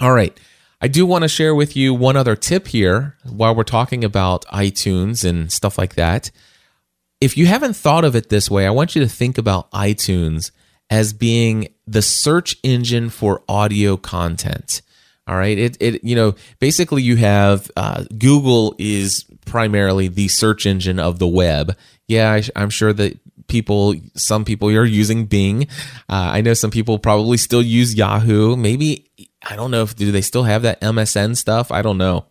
[0.00, 0.38] All right.
[0.82, 4.46] I do want to share with you one other tip here while we're talking about
[4.46, 6.30] iTunes and stuff like that.
[7.20, 10.50] If you haven't thought of it this way, I want you to think about iTunes
[10.88, 14.80] as being the search engine for audio content.
[15.26, 15.56] All right.
[15.56, 21.18] It, it you know, basically you have uh, Google is primarily the search engine of
[21.18, 21.76] the web.
[22.08, 25.68] Yeah, I, am sure that people, some people are using Bing.
[26.08, 28.56] Uh, I know some people probably still use Yahoo.
[28.56, 29.10] Maybe,
[29.48, 31.70] I don't know if, do they still have that MSN stuff?
[31.70, 32.26] I don't know.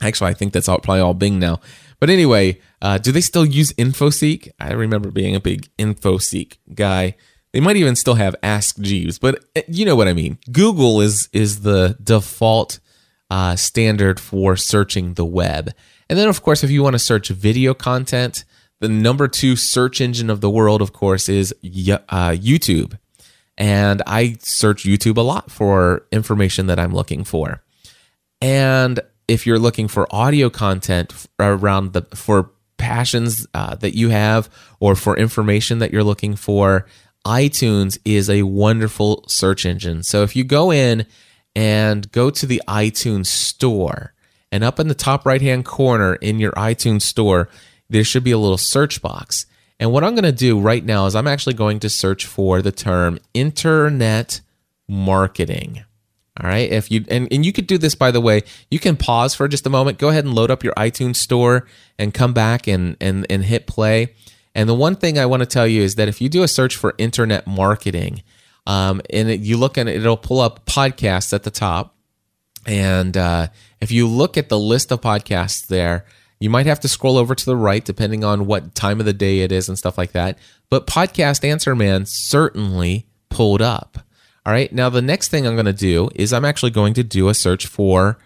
[0.00, 1.60] Actually, I think that's all, probably all Bing now.
[1.98, 4.50] But anyway, uh, do they still use InfoSeek?
[4.58, 7.14] I remember being a big InfoSeek guy.
[7.52, 10.38] They might even still have Ask Jeeves, but uh, you know what I mean.
[10.50, 12.80] Google is is the default
[13.30, 15.70] uh, standard for searching the web.
[16.08, 18.44] And then, of course, if you want to search video content,
[18.80, 22.98] the number two search engine of the world, of course, is uh, YouTube.
[23.56, 27.62] And I search YouTube a lot for information that I'm looking for.
[28.40, 34.50] And if you're looking for audio content around the for passions uh, that you have
[34.80, 36.86] or for information that you're looking for,
[37.24, 40.02] iTunes is a wonderful search engine.
[40.02, 41.06] So if you go in
[41.54, 44.14] and go to the iTunes store,
[44.50, 47.48] and up in the top right hand corner in your iTunes store,
[47.88, 49.46] there should be a little search box.
[49.80, 52.62] And what I'm going to do right now is I'm actually going to search for
[52.62, 54.40] the term internet
[54.88, 55.84] marketing.
[56.40, 56.70] All right.
[56.70, 59.48] If you and, and you could do this by the way, you can pause for
[59.48, 61.66] just a moment, go ahead and load up your iTunes store
[61.98, 64.14] and come back and and, and hit play.
[64.54, 66.48] And the one thing I want to tell you is that if you do a
[66.48, 68.22] search for internet marketing,
[68.66, 71.96] um, and you look at it, it'll pull up podcasts at the top.
[72.66, 73.48] And uh,
[73.80, 76.06] if you look at the list of podcasts there,
[76.38, 79.12] you might have to scroll over to the right depending on what time of the
[79.12, 80.38] day it is and stuff like that.
[80.70, 83.98] But Podcast Answer Man certainly pulled up.
[84.44, 84.72] All right.
[84.72, 87.34] Now, the next thing I'm going to do is I'm actually going to do a
[87.34, 88.18] search for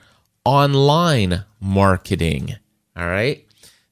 [0.45, 2.57] online marketing.
[2.97, 3.46] All right.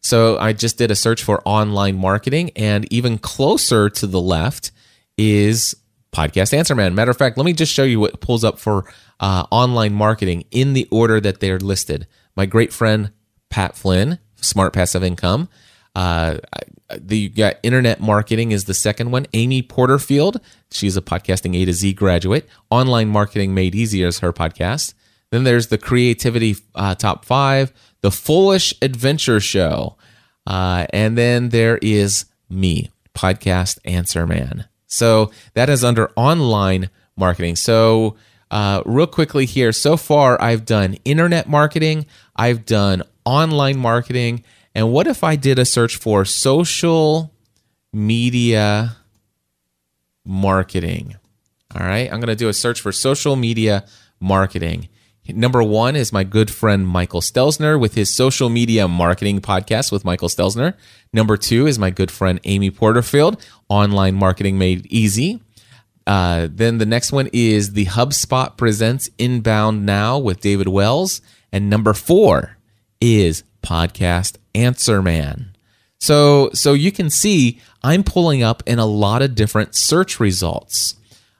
[0.05, 4.71] So I just did a search for online marketing, and even closer to the left
[5.17, 5.75] is
[6.13, 6.95] Podcast Answer Man.
[6.95, 8.85] Matter of fact, let me just show you what pulls up for
[9.19, 12.07] uh, online marketing in the order that they're listed.
[12.37, 13.13] My great friend
[13.49, 15.49] Pat Flynn, Smart Passive Income.
[15.95, 16.37] Uh,
[16.91, 19.27] the you got internet marketing is the second one.
[19.33, 20.39] Amy Porterfield,
[20.71, 22.47] she's a podcasting A to Z graduate.
[22.69, 24.93] Online marketing made easier is her podcast.
[25.35, 29.97] Then there's the creativity uh, top five, the Foolish Adventure Show,
[30.47, 34.67] uh, and then there is me, podcast Answer Man.
[34.87, 37.57] So that is under online marketing.
[37.57, 38.15] So
[38.53, 44.45] uh, real quickly here, so far I've done internet marketing, I've done online marketing.
[44.73, 47.33] And what if I did a search for social
[47.93, 48.99] media
[50.25, 51.17] marketing?
[51.75, 53.85] All right, I'm going to do a search for social media
[54.21, 54.89] marketing.
[55.29, 60.05] Number one is my good friend Michael Stelzner with his social media marketing podcast with
[60.05, 60.75] Michael Stelzner.
[61.15, 65.41] Number two is my good friend Amy Porterfield, Online Marketing Made Easy.
[66.07, 71.23] Uh, then the next one is the HubSpot Presents Inbound Now with David Wells.
[71.51, 72.59] And number four
[73.01, 75.57] is Podcast Answer Man.
[76.01, 80.97] So, so you can see I'm pulling up in a lot of different search results.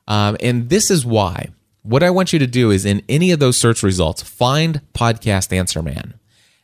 [0.09, 1.51] Um, and this is why.
[1.85, 5.53] What I want you to do is in any of those search results, find Podcast
[5.53, 6.15] Answer Man.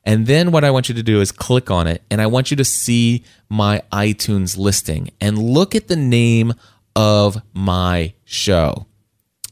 [0.02, 2.50] And then what I want you to do is click on it and I want
[2.50, 6.54] you to see my iTunes listing and look at the name
[6.96, 8.86] of my show.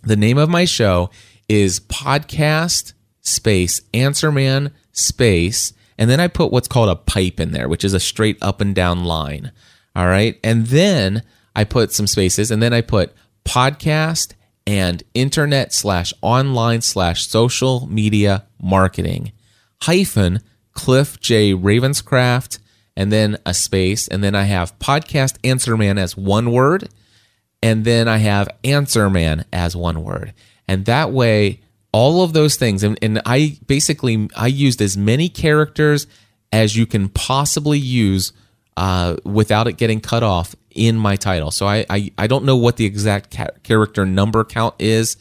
[0.02, 1.10] The name of my show
[1.50, 5.74] is Podcast Space Answer Man Space.
[5.98, 8.62] And then I put what's called a pipe in there, which is a straight up
[8.62, 9.52] and down line.
[9.94, 10.40] All right.
[10.42, 13.12] And then I put some spaces and then I put
[13.44, 14.32] podcast
[14.68, 19.32] and internet slash online slash social media marketing
[19.80, 20.40] hyphen
[20.74, 21.54] Cliff J.
[21.54, 22.58] Ravenscraft
[22.94, 24.08] and then a space.
[24.08, 26.90] And then I have podcast answer man as one word.
[27.62, 30.34] And then I have answer man as one word.
[30.68, 35.30] And that way, all of those things, and, and I basically I used as many
[35.30, 36.06] characters
[36.52, 38.32] as you can possibly use
[38.78, 41.50] uh, without it getting cut off in my title.
[41.50, 45.16] So I, I, I don't know what the exact ca- character number count is,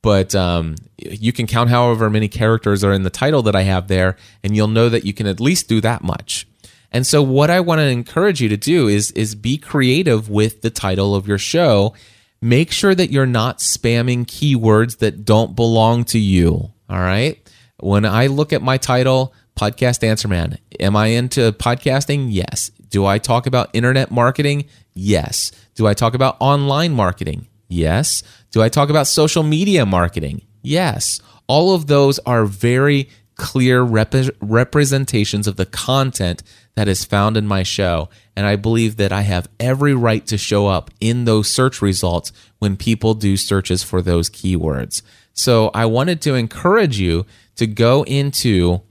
[0.00, 3.88] but um, you can count however many characters are in the title that I have
[3.88, 6.48] there, and you'll know that you can at least do that much.
[6.90, 10.62] And so what I want to encourage you to do is is be creative with
[10.62, 11.92] the title of your show.
[12.40, 16.72] Make sure that you're not spamming keywords that don't belong to you.
[16.88, 17.38] All right?
[17.78, 22.28] When I look at my title, Podcast Answer Man, am I into podcasting?
[22.30, 22.70] Yes.
[22.92, 24.66] Do I talk about internet marketing?
[24.92, 25.50] Yes.
[25.74, 27.48] Do I talk about online marketing?
[27.68, 28.22] Yes.
[28.50, 30.42] Do I talk about social media marketing?
[30.60, 31.20] Yes.
[31.46, 36.42] All of those are very clear rep- representations of the content
[36.74, 38.10] that is found in my show.
[38.36, 42.30] And I believe that I have every right to show up in those search results
[42.58, 45.00] when people do searches for those keywords.
[45.32, 47.24] So I wanted to encourage you
[47.56, 48.82] to go into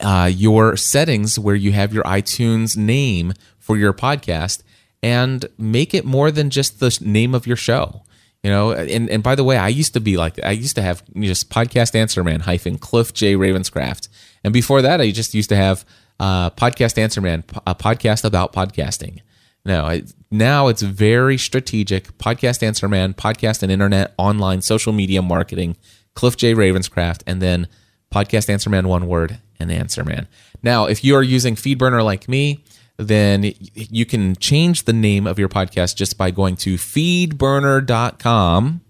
[0.00, 4.62] uh, your settings where you have your iTunes name for your podcast
[5.02, 8.02] and make it more than just the name of your show.
[8.42, 10.82] You know, and, and by the way, I used to be like I used to
[10.82, 14.08] have just podcast answer man hyphen Cliff J Ravenscraft,
[14.42, 15.84] and before that, I just used to have
[16.18, 19.20] uh, podcast answer man, a podcast about podcasting.
[19.64, 20.00] No,
[20.32, 22.18] now it's very strategic.
[22.18, 25.76] Podcast answer man, podcast and internet, online, social media marketing.
[26.14, 27.68] Cliff J Ravenscraft, and then
[28.12, 30.28] podcast answer man, one word, and answer man.
[30.62, 32.62] Now, if you are using FeedBurner like me,
[32.96, 38.80] then you can change the name of your podcast just by going to feedburner.com.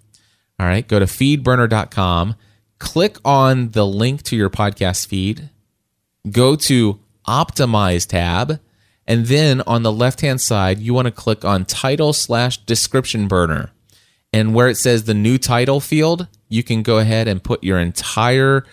[0.59, 2.37] All right, go to feedburner.com,
[2.79, 5.51] click on the link to your podcast feed,
[6.31, 8.61] go to optimize tab,
[9.07, 13.29] and then on the left hand side, you want to click on title slash description
[13.29, 13.71] burner.
[14.33, 17.79] And where it says the new title field, you can go ahead and put your
[17.79, 18.65] entire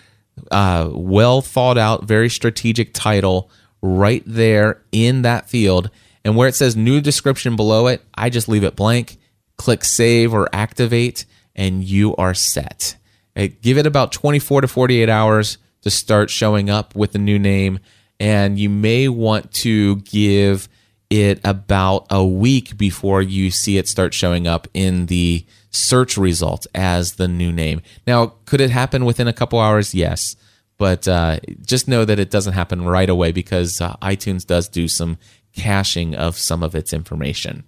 [0.52, 3.50] uh, well thought out, very strategic title
[3.82, 5.90] right there in that field.
[6.24, 9.18] And where it says new description below it, I just leave it blank,
[9.58, 11.26] click save or activate,
[11.56, 12.96] and you are set.
[13.36, 17.80] give it about 24 to 48 hours to start showing up with the new name.
[18.20, 20.68] And you may want to give
[21.10, 26.68] it about a week before you see it start showing up in the search results
[26.76, 27.82] as the new name.
[28.06, 29.96] Now, could it happen within a couple hours?
[29.96, 30.36] Yes.
[30.78, 34.88] But uh, just know that it doesn't happen right away because uh, iTunes does do
[34.88, 35.18] some
[35.54, 37.64] caching of some of its information.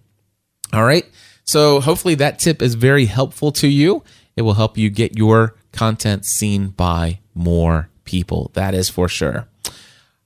[0.72, 1.06] All right.
[1.44, 4.04] So hopefully that tip is very helpful to you.
[4.38, 8.52] It will help you get your content seen by more people.
[8.54, 9.48] That is for sure.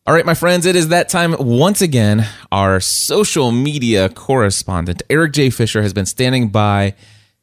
[0.07, 2.27] All right, my friends, it is that time once again.
[2.51, 5.49] Our social media correspondent, Erik J.
[5.49, 6.93] Fisher, has been standing by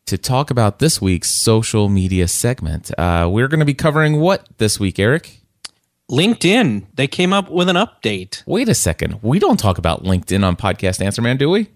[0.07, 2.96] to talk about this week's social media segment.
[2.96, 5.40] Uh, we're going to be covering what this week, Erik?
[6.09, 6.87] LinkedIn.
[6.94, 8.44] They came up with an update.
[8.46, 9.20] Wait a second.
[9.22, 11.66] We don't talk about LinkedIn on Podcast Answer Man, do we?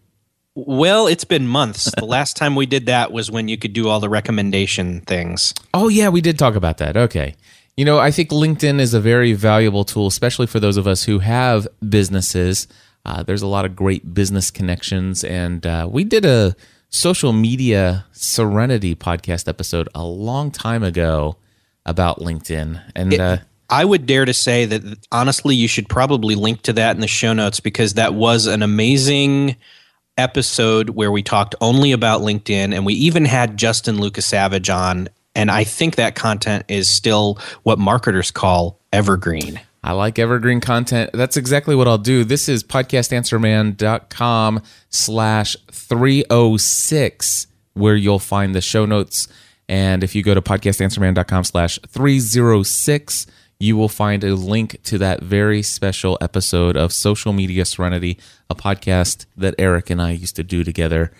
[0.55, 1.91] Well, it's been months.
[1.99, 5.53] the last time we did that was when you could do all the recommendation things.
[5.75, 6.97] Oh, yeah, we did talk about that.
[6.97, 7.35] Okay.
[7.77, 11.05] You know, I think LinkedIn is a very valuable tool, especially for those of us
[11.05, 12.67] who have businesses.
[13.05, 16.57] Uh, there's a lot of great business connections, and uh, we did a
[16.89, 21.37] social media serenity podcast episode a long time ago
[21.85, 22.81] about LinkedIn.
[22.95, 26.73] And it, uh, I would dare to say that honestly, you should probably link to
[26.75, 29.57] that in the show notes because that was an amazing
[30.17, 35.09] episode where we talked only about LinkedIn and we even had Justin Lucas Savage on
[35.37, 39.61] And I think that content is still what marketers call evergreen.
[39.85, 41.11] I like evergreen content.
[41.13, 42.25] That's exactly what I'll do.
[42.25, 49.29] This is podcastanswerman.com slash 306 where you'll find the show notes.
[49.69, 53.27] And if you go to podcastanswerman.com slash 306,
[53.61, 58.19] you will find a link to that very special episode of Social Media Serenity,
[58.49, 61.13] a podcast that Erik and I used to do together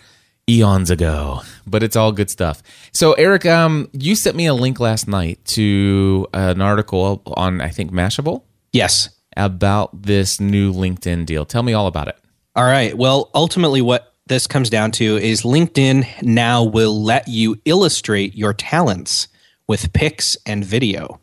[0.49, 1.43] eons ago.
[1.67, 2.63] But it's all good stuff.
[2.93, 7.69] So, Erik, um, you sent me a link last night to an article on, I
[7.69, 8.43] think, Mashable.
[8.73, 9.09] Yes.
[9.37, 11.45] About this new LinkedIn deal.
[11.45, 12.17] Tell me all about it.
[12.55, 12.97] All right.
[12.97, 18.55] Well, ultimately, what this comes down to is LinkedIn now will let you illustrate your
[18.55, 19.29] talents
[19.69, 21.21] with pics and video.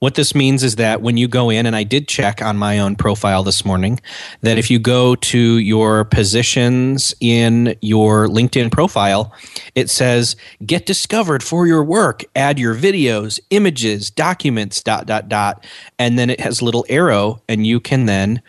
[0.00, 2.78] What this means is that when you go in, and I did check on my
[2.78, 4.00] own profile this morning,
[4.42, 9.32] that if you go to your positions in your LinkedIn profile,
[9.74, 10.36] it says
[10.66, 15.64] get discovered for your work, add your videos, images, documents, dot, dot, dot.
[15.98, 18.42] And then it has a little arrow, and you can then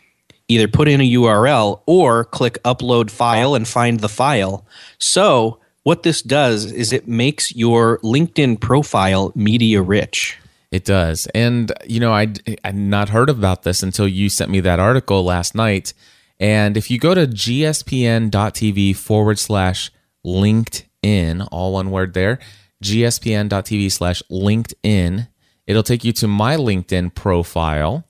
[0.47, 4.65] either put in a URL or click upload file and find the file.
[4.97, 10.37] So, what this does is it makes your LinkedIn profile media rich.
[10.75, 11.25] It does.
[11.27, 15.23] And, you know, I'd, I'd not heard about this until you sent me that article
[15.23, 15.93] last night.
[16.37, 19.89] And if you go to gspn.tv forward slash
[20.25, 22.39] LinkedIn, all one word there,
[22.83, 25.29] gspn.tv slash LinkedIn,
[25.65, 28.03] it'll take you to my LinkedIn profile.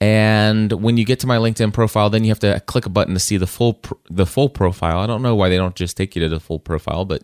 [0.00, 3.12] And when you get to my LinkedIn profile, then you have to click a button
[3.12, 5.00] to see the full the full profile.
[5.00, 7.22] I don't know why they don't just take you to the full profile, but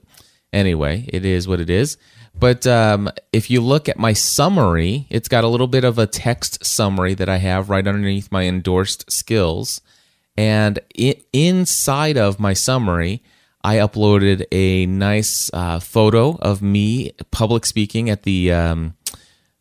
[0.52, 1.96] anyway, it is what it is.
[2.38, 6.06] But um, if you look at my summary, it's got a little bit of a
[6.06, 9.80] text summary that I have right underneath my endorsed skills.
[10.36, 13.22] And it, inside of my summary,
[13.62, 18.94] I uploaded a nice uh, photo of me public speaking at the um,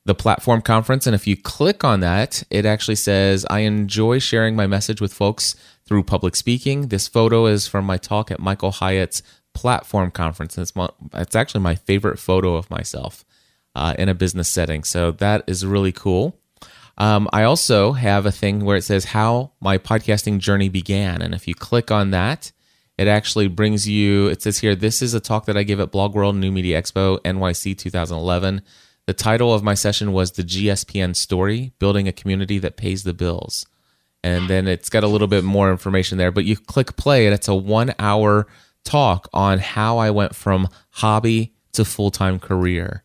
[0.06, 1.08] the platform conference.
[1.08, 5.14] And if you click on that, it actually says, "I enjoy sharing my message with
[5.14, 5.56] folks
[5.86, 9.22] through public speaking." This photo is from my talk at Michael Hyatt's
[9.54, 10.58] platform conference.
[10.58, 13.26] It's, my, it's actually my favorite photo of myself
[13.76, 14.84] uh, in a business setting.
[14.84, 16.38] So that is really cool.
[16.98, 21.22] Um, I also have a thing where it says how my podcasting journey began.
[21.22, 22.52] And if you click on that,
[22.98, 25.92] it actually brings you, it says here, this is a talk that I give at
[25.92, 28.62] Blog World New Media Expo NYC 2011.
[29.08, 33.14] The title of my session was The GSPN Story Building a Community That Pays the
[33.14, 33.66] Bills.
[34.24, 37.34] And then it's got a little bit more information there, but you click play and
[37.34, 38.48] it's a one hour
[38.84, 43.04] talk on how I went from hobby to full time career.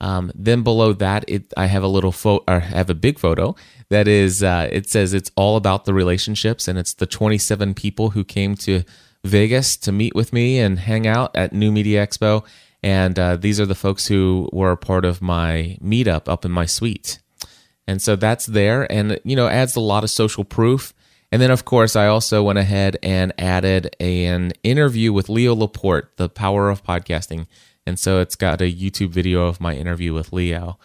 [0.00, 3.54] Um, then below that, it I have a little photo, I have a big photo
[3.90, 4.42] that is.
[4.42, 8.54] Uh, it says it's all about the relationships, and it's the 27 people who came
[8.56, 8.82] to
[9.24, 12.44] Vegas to meet with me and hang out at New Media Expo.
[12.82, 16.50] And uh, these are the folks who were a part of my meetup up in
[16.50, 17.20] my suite.
[17.86, 20.92] And so that's there, and you know, adds a lot of social proof.
[21.34, 26.16] And then, of course, I also went ahead and added an interview with Leo Laporte,
[26.16, 27.48] the power of podcasting.
[27.84, 30.78] And so it's got a YouTube video of my interview with Leo.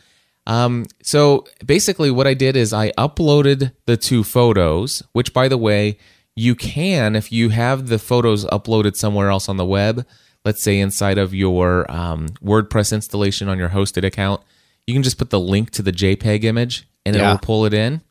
[0.48, 5.58] Um, so basically, what I did is I uploaded the two photos, which, by the
[5.60, 6.00] way,
[6.36, 10.04] you can, if you have the photos uploaded somewhere else on the web,
[10.46, 14.42] let's say inside of your um, WordPress installation on your hosted account,
[14.88, 17.22] you can just put the link to the JPEG image and yeah.
[17.22, 18.02] it will pull it in.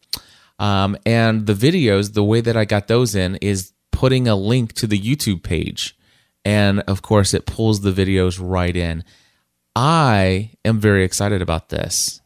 [0.59, 4.73] Um, and the videos, the way that I got those in is putting a link
[4.75, 5.97] to the YouTube page.
[6.45, 9.05] And of course, it pulls the videos right in.
[9.77, 12.21] I am very excited about this.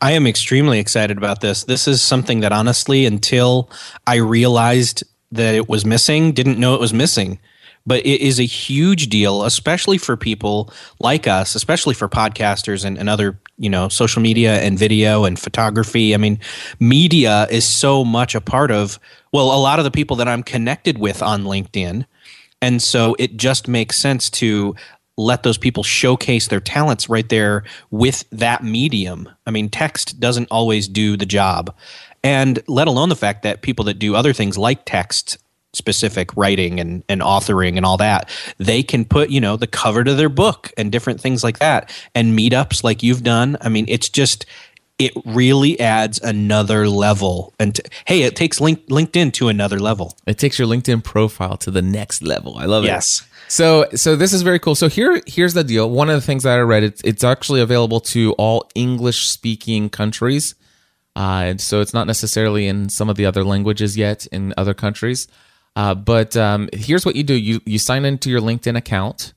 [0.00, 1.64] I am extremely excited about this.
[1.64, 3.70] This is something that honestly, until
[4.06, 7.40] I realized that it was missing, didn't know it was missing
[7.88, 10.70] but it is a huge deal, especially for people
[11.00, 15.38] like us, especially for podcasters and, and other, you know, social media and video and
[15.38, 16.12] photography.
[16.14, 16.38] I mean,
[16.78, 19.00] media is so much a part of,
[19.32, 22.04] well, a lot of the people that I'm connected with on LinkedIn.
[22.60, 24.76] And so it just makes sense to
[25.16, 29.30] let those people showcase their talents right there with that medium.
[29.46, 31.74] I mean, text doesn't always do the job.
[32.22, 35.38] And let alone the fact that people that do other things like text
[35.74, 40.02] specific writing and, and authoring and all that they can put you know the cover
[40.02, 43.56] to their book and different things like that and meetups like you've done.
[43.60, 44.46] I mean it's just
[44.98, 50.16] it really adds another level and t- hey it takes link- linkedin to another level.
[50.26, 52.56] It takes your linkedin profile to the next level.
[52.56, 53.20] I love yes.
[53.20, 53.24] it.
[53.24, 53.28] Yes.
[53.48, 54.74] So so this is very cool.
[54.74, 55.90] So here here's the deal.
[55.90, 59.90] One of the things that i read it's, it's actually available to all english speaking
[59.90, 60.54] countries.
[61.14, 65.26] Uh, so it's not necessarily in some of the other languages yet in other countries
[65.78, 69.32] uh, but um, here's what you do: you you sign into your LinkedIn account,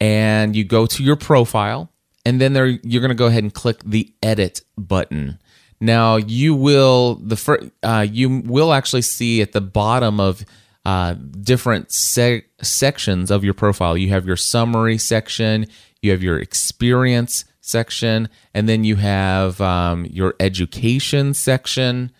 [0.00, 1.92] and you go to your profile,
[2.24, 5.38] and then there you're going to go ahead and click the edit button.
[5.82, 10.46] Now you will the fir- uh, you will actually see at the bottom of
[10.86, 13.94] uh, different se- sections of your profile.
[13.94, 15.66] You have your summary section,
[16.00, 22.12] you have your experience section, and then you have um, your education section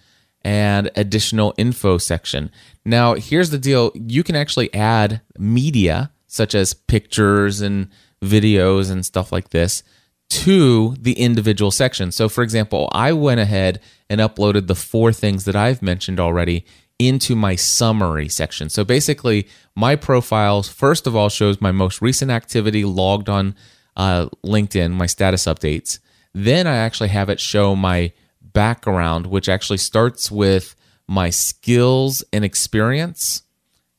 [0.44, 2.50] and additional info section.
[2.84, 7.88] Now, here's the deal you can actually add media such as pictures and
[8.22, 9.82] videos and stuff like this
[10.30, 12.10] to the individual section.
[12.10, 16.64] So, for example, I went ahead and uploaded the four things that I've mentioned already
[16.98, 18.70] into my summary section.
[18.70, 23.54] So, basically, my profile, first of all, shows my most recent activity logged on
[23.94, 25.98] uh, LinkedIn, my status updates.
[26.32, 28.12] Then I actually have it show my
[28.52, 30.74] background, which actually starts with
[31.08, 33.42] my skills and experience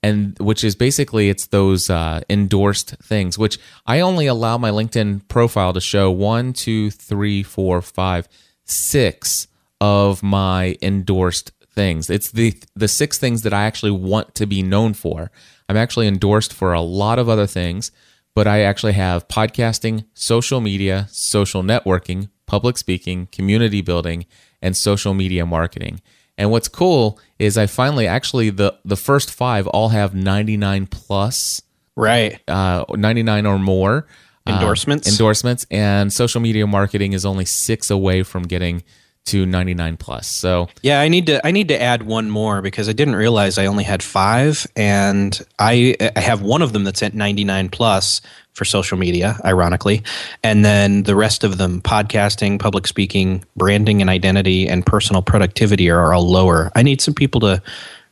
[0.01, 5.25] and which is basically it's those uh, endorsed things which i only allow my linkedin
[5.27, 8.27] profile to show one two three four five
[8.65, 9.47] six
[9.81, 12.09] of my endorsed things.
[12.09, 15.31] It's the the six things that i actually want to be known for.
[15.67, 17.91] I'm actually endorsed for a lot of other things
[18.35, 24.25] but i actually have podcasting social media social networking public speaking community building
[24.61, 26.01] and social media marketing.
[26.37, 31.61] And what's cool is I finally actually the the first five all have 99 plus,
[31.95, 32.39] right?
[32.47, 34.07] Uh, 99 or more
[34.47, 35.07] endorsements.
[35.07, 38.83] Uh, endorsements, and social media marketing is only six away from getting
[39.25, 40.27] to 99 plus.
[40.27, 43.57] So yeah, I need to I need to add one more because I didn't realize
[43.57, 48.21] I only had five, and I I have one of them that's at 99 plus
[48.53, 50.03] for social media, ironically,
[50.43, 55.89] and then the rest of them podcasting, public speaking, branding and identity, and personal productivity
[55.89, 56.71] are all lower.
[56.75, 57.61] I need some people to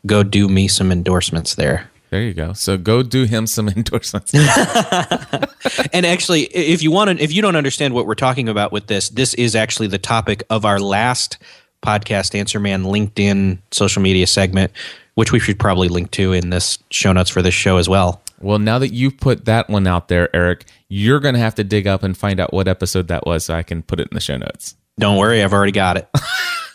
[0.06, 1.91] go do me some endorsements there.
[2.12, 2.52] There you go.
[2.52, 4.34] So go do him some endorsements.
[5.94, 8.88] and actually, if you want to, if you don't understand what we're talking about with
[8.88, 11.38] this, this is actually the topic of our last
[11.84, 14.74] podcast, Answer Man LinkedIn social media segment,
[15.16, 18.22] which we should probably link to in this show notes for this show as well.
[18.42, 21.64] Well, now that you've put that one out there, Erik, you're going to have to
[21.64, 24.16] dig up and find out what episode that was so I can put it in
[24.16, 24.76] the show notes.
[25.00, 26.10] Don't worry, I've already got it.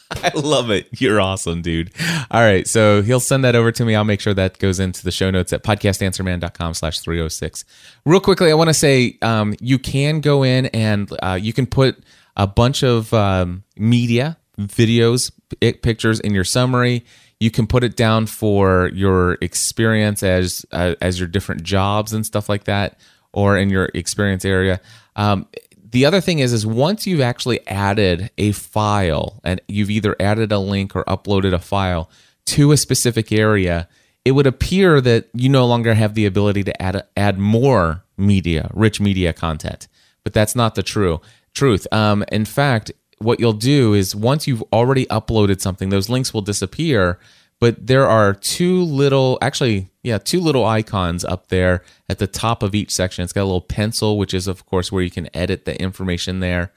[0.11, 0.89] I love it.
[1.01, 1.93] You're awesome, dude.
[2.31, 2.67] All right.
[2.67, 3.95] So he'll send that over to me.
[3.95, 7.65] I'll make sure that goes into the show notes at podcastanswerman.com slash 306.
[8.05, 11.67] Real quickly, I want to say um, you can go in and uh, you can
[11.67, 11.99] put
[12.37, 17.05] a bunch of um, media, videos, pictures in your summary.
[17.41, 22.25] You can put it down for your experience as uh, as your different jobs and
[22.25, 22.99] stuff like that,
[23.33, 24.81] or in your experience area.
[25.17, 25.47] Um,
[25.91, 30.53] the other thing is is once you've actually added a file and you've either added
[30.53, 32.11] a link or uploaded a file
[32.45, 33.89] to a specific area
[34.25, 38.69] it would appear that you no longer have the ability to add add more media
[38.75, 39.87] rich media content.
[40.25, 41.21] But that's not the true
[41.55, 41.87] truth.
[41.93, 46.43] Um, in fact what you'll do is once you've already uploaded something those links will
[46.43, 47.19] disappear
[47.61, 52.63] but there are two little actually yeah two little icons up there at the top
[52.63, 53.25] of each section.
[53.25, 56.41] It's got a little pencil which is of course where you can edit the information
[56.41, 56.73] there.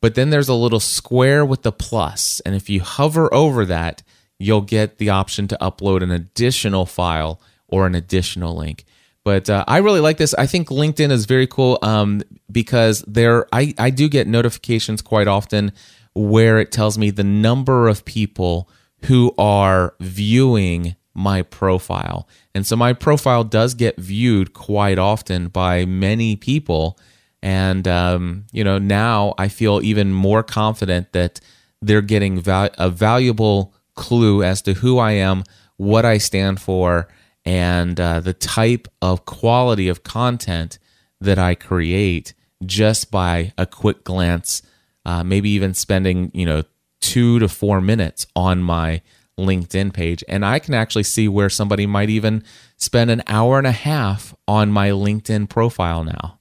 [0.00, 2.40] But then there's a little square with the plus.
[2.46, 4.02] And if you hover over that
[4.38, 8.84] you'll get the option to upload an additional file or an additional link.
[9.22, 10.32] But uh, I really like this.
[10.34, 15.28] I think LinkedIn is very cool um, because there I, I do get notifications quite
[15.28, 15.72] often
[16.14, 18.68] where it tells me the number of people
[19.04, 22.28] who are viewing my profile.
[22.54, 26.98] And so my profile does get viewed quite often by many people.
[27.42, 31.40] And, um, you know, now I feel even more confident that
[31.82, 35.44] they're getting val- a valuable clue as to who I am,
[35.76, 37.08] what I stand for,
[37.44, 40.78] and uh, the type of quality of content
[41.20, 42.34] that I create
[42.64, 44.62] just by a quick glance,
[45.06, 46.62] uh, maybe even spending, you know,
[47.00, 49.02] two to four minutes on my
[49.38, 50.22] LinkedIn page.
[50.28, 52.44] And I can actually see where somebody might even
[52.76, 56.38] spend an hour and a half on my LinkedIn profile now.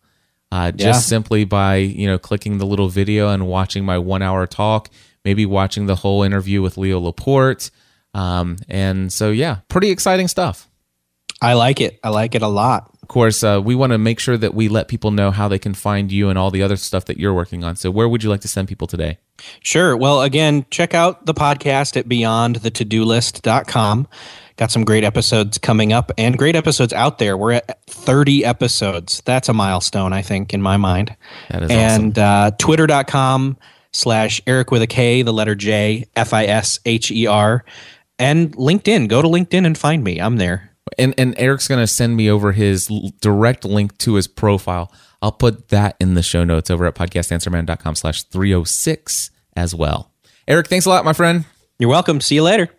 [0.51, 0.93] Uh, just yeah.
[0.93, 4.89] simply by you know clicking the little video and watching my one hour talk,
[5.23, 7.69] maybe watching the whole interview with Leo Laporte,
[8.15, 10.67] um, and so yeah, pretty exciting stuff.
[11.39, 11.99] I like it.
[12.03, 14.87] I like it a lot course, uh, we want to make sure that we let
[14.87, 17.65] people know how they can find you and all the other stuff that you're working
[17.65, 17.75] on.
[17.75, 19.17] So, where would you like to send people today?
[19.61, 19.97] Sure.
[19.97, 24.07] Well, again, check out the podcast at beyondthetodolist.com.
[24.55, 27.37] Got some great episodes coming up and great episodes out there.
[27.37, 29.21] We're at 30 episodes.
[29.25, 31.15] That's a milestone, I think, in my mind.
[31.49, 32.23] That is and awesome.
[32.23, 33.57] uh, twitter.com
[33.93, 37.63] slash Erik with a K, the letter J, F I S H E R,
[38.17, 39.07] and LinkedIn.
[39.07, 40.19] Go to LinkedIn and find me.
[40.19, 42.87] I'm there and and Erik's going to send me over his
[43.21, 44.91] direct link to his profile.
[45.21, 50.11] I'll put that in the show notes over at podcastanswerman.com slash 306 as well.
[50.47, 51.45] Erik, thanks a lot, my friend.
[51.77, 52.21] You're welcome.
[52.21, 52.69] See you later.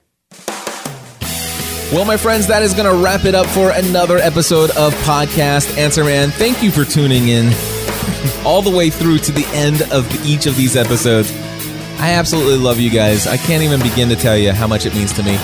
[1.93, 5.77] Well, my friends, that is going to wrap it up for another episode of Podcast
[5.77, 6.31] Answer Man.
[6.31, 7.47] Thank you for tuning in
[8.45, 11.33] all the way through to the end of each of these episodes.
[11.99, 13.27] I absolutely love you guys.
[13.27, 15.37] I can't even begin to tell you how much it means to me.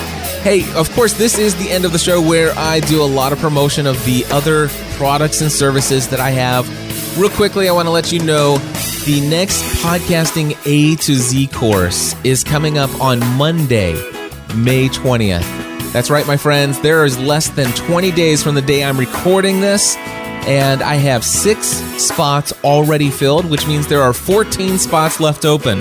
[0.43, 3.33] Hey, of course, this is the end of the show where I do a lot
[3.33, 6.67] of promotion of the other products and services that I have.
[7.19, 8.57] Real quickly, I want to let you know
[9.05, 13.93] the next podcasting A to Z course is coming up on Monday,
[14.55, 15.67] May 20th.
[15.91, 16.79] That's right, my friends.
[16.79, 19.97] There is less than 20 days from the day I'm recording this,
[20.47, 21.67] and I have six
[22.01, 25.79] spots already filled, which means there are 14 spots left open.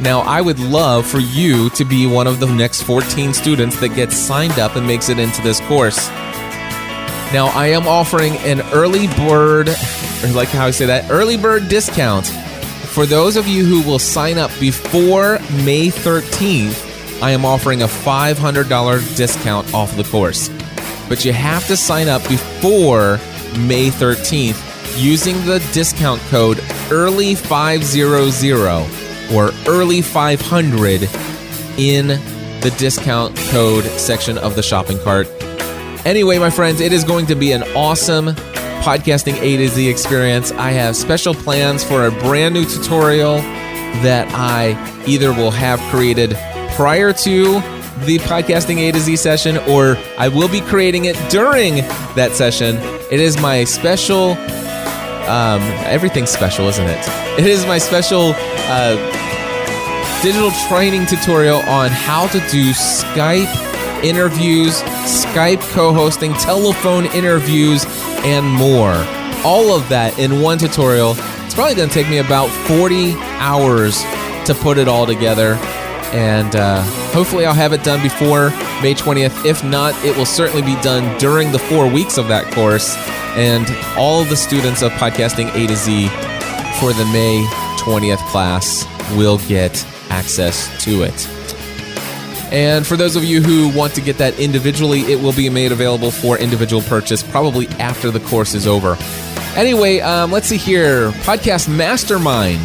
[0.00, 3.90] Now, I would love for you to be one of the next 14 students that
[3.90, 6.08] gets signed up and makes it into this course.
[7.30, 11.68] Now, I am offering an early bird, or like how I say that, early bird
[11.68, 16.88] discount for those of you who will sign up before May 13th
[17.20, 20.48] I am offering a $500 discount off the course.
[21.08, 23.18] But you have to sign up before
[23.58, 24.64] May 13th
[24.96, 26.58] using the discount code
[26.90, 31.02] EARLY500 or EARLY500
[31.78, 32.08] in
[32.60, 35.28] the discount code section of the shopping cart.
[36.04, 38.28] Anyway, my friends, it is going to be an awesome
[38.82, 40.52] podcasting A to Z experience.
[40.52, 43.36] I have special plans for a brand new tutorial
[44.02, 44.76] that I
[45.06, 46.36] either will have created
[46.74, 47.60] prior to
[48.04, 51.76] the podcasting A to Z session, or I will be creating it during
[52.14, 52.76] that session.
[53.10, 54.32] It is my special,
[55.28, 57.08] um, everything's special, isn't it?
[57.38, 59.17] It is my special uh,
[60.22, 63.52] digital training tutorial on how to do Skype
[64.02, 67.84] interviews, Skype co hosting, telephone interviews,
[68.24, 68.94] and more.
[69.44, 71.12] All of that in one tutorial.
[71.44, 74.02] It's probably going to take me about 40 hours
[74.46, 75.58] to put it all together
[76.12, 78.50] and uh, hopefully I'll have it done before
[78.82, 79.44] May 20th.
[79.44, 82.96] If not, it will certainly be done during the four weeks of that course,
[83.36, 83.66] and
[83.98, 86.08] all the students of Podcasting A to Z
[86.80, 87.44] for the May
[87.78, 91.28] 20th class will get access to it.
[92.52, 95.70] And for those of you who want to get that individually, it will be made
[95.70, 98.96] available for individual purchase probably after the course is over.
[99.54, 101.10] Anyway, um, let's see here.
[101.10, 102.62] Podcast Mastermind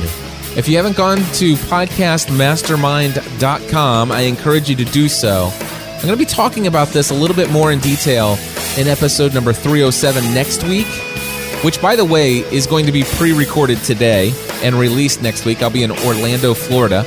[0.55, 5.49] if you haven't gone to podcastmastermind.com, I encourage you to do so.
[5.51, 8.37] I'm going to be talking about this a little bit more in detail
[8.77, 10.85] in episode number 307 next week,
[11.63, 14.31] which, by the way, is going to be pre recorded today
[14.61, 15.63] and released next week.
[15.63, 17.03] I'll be in Orlando, Florida.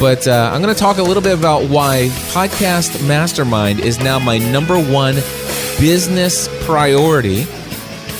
[0.00, 4.18] But uh, I'm going to talk a little bit about why Podcast Mastermind is now
[4.18, 5.16] my number one
[5.78, 7.46] business priority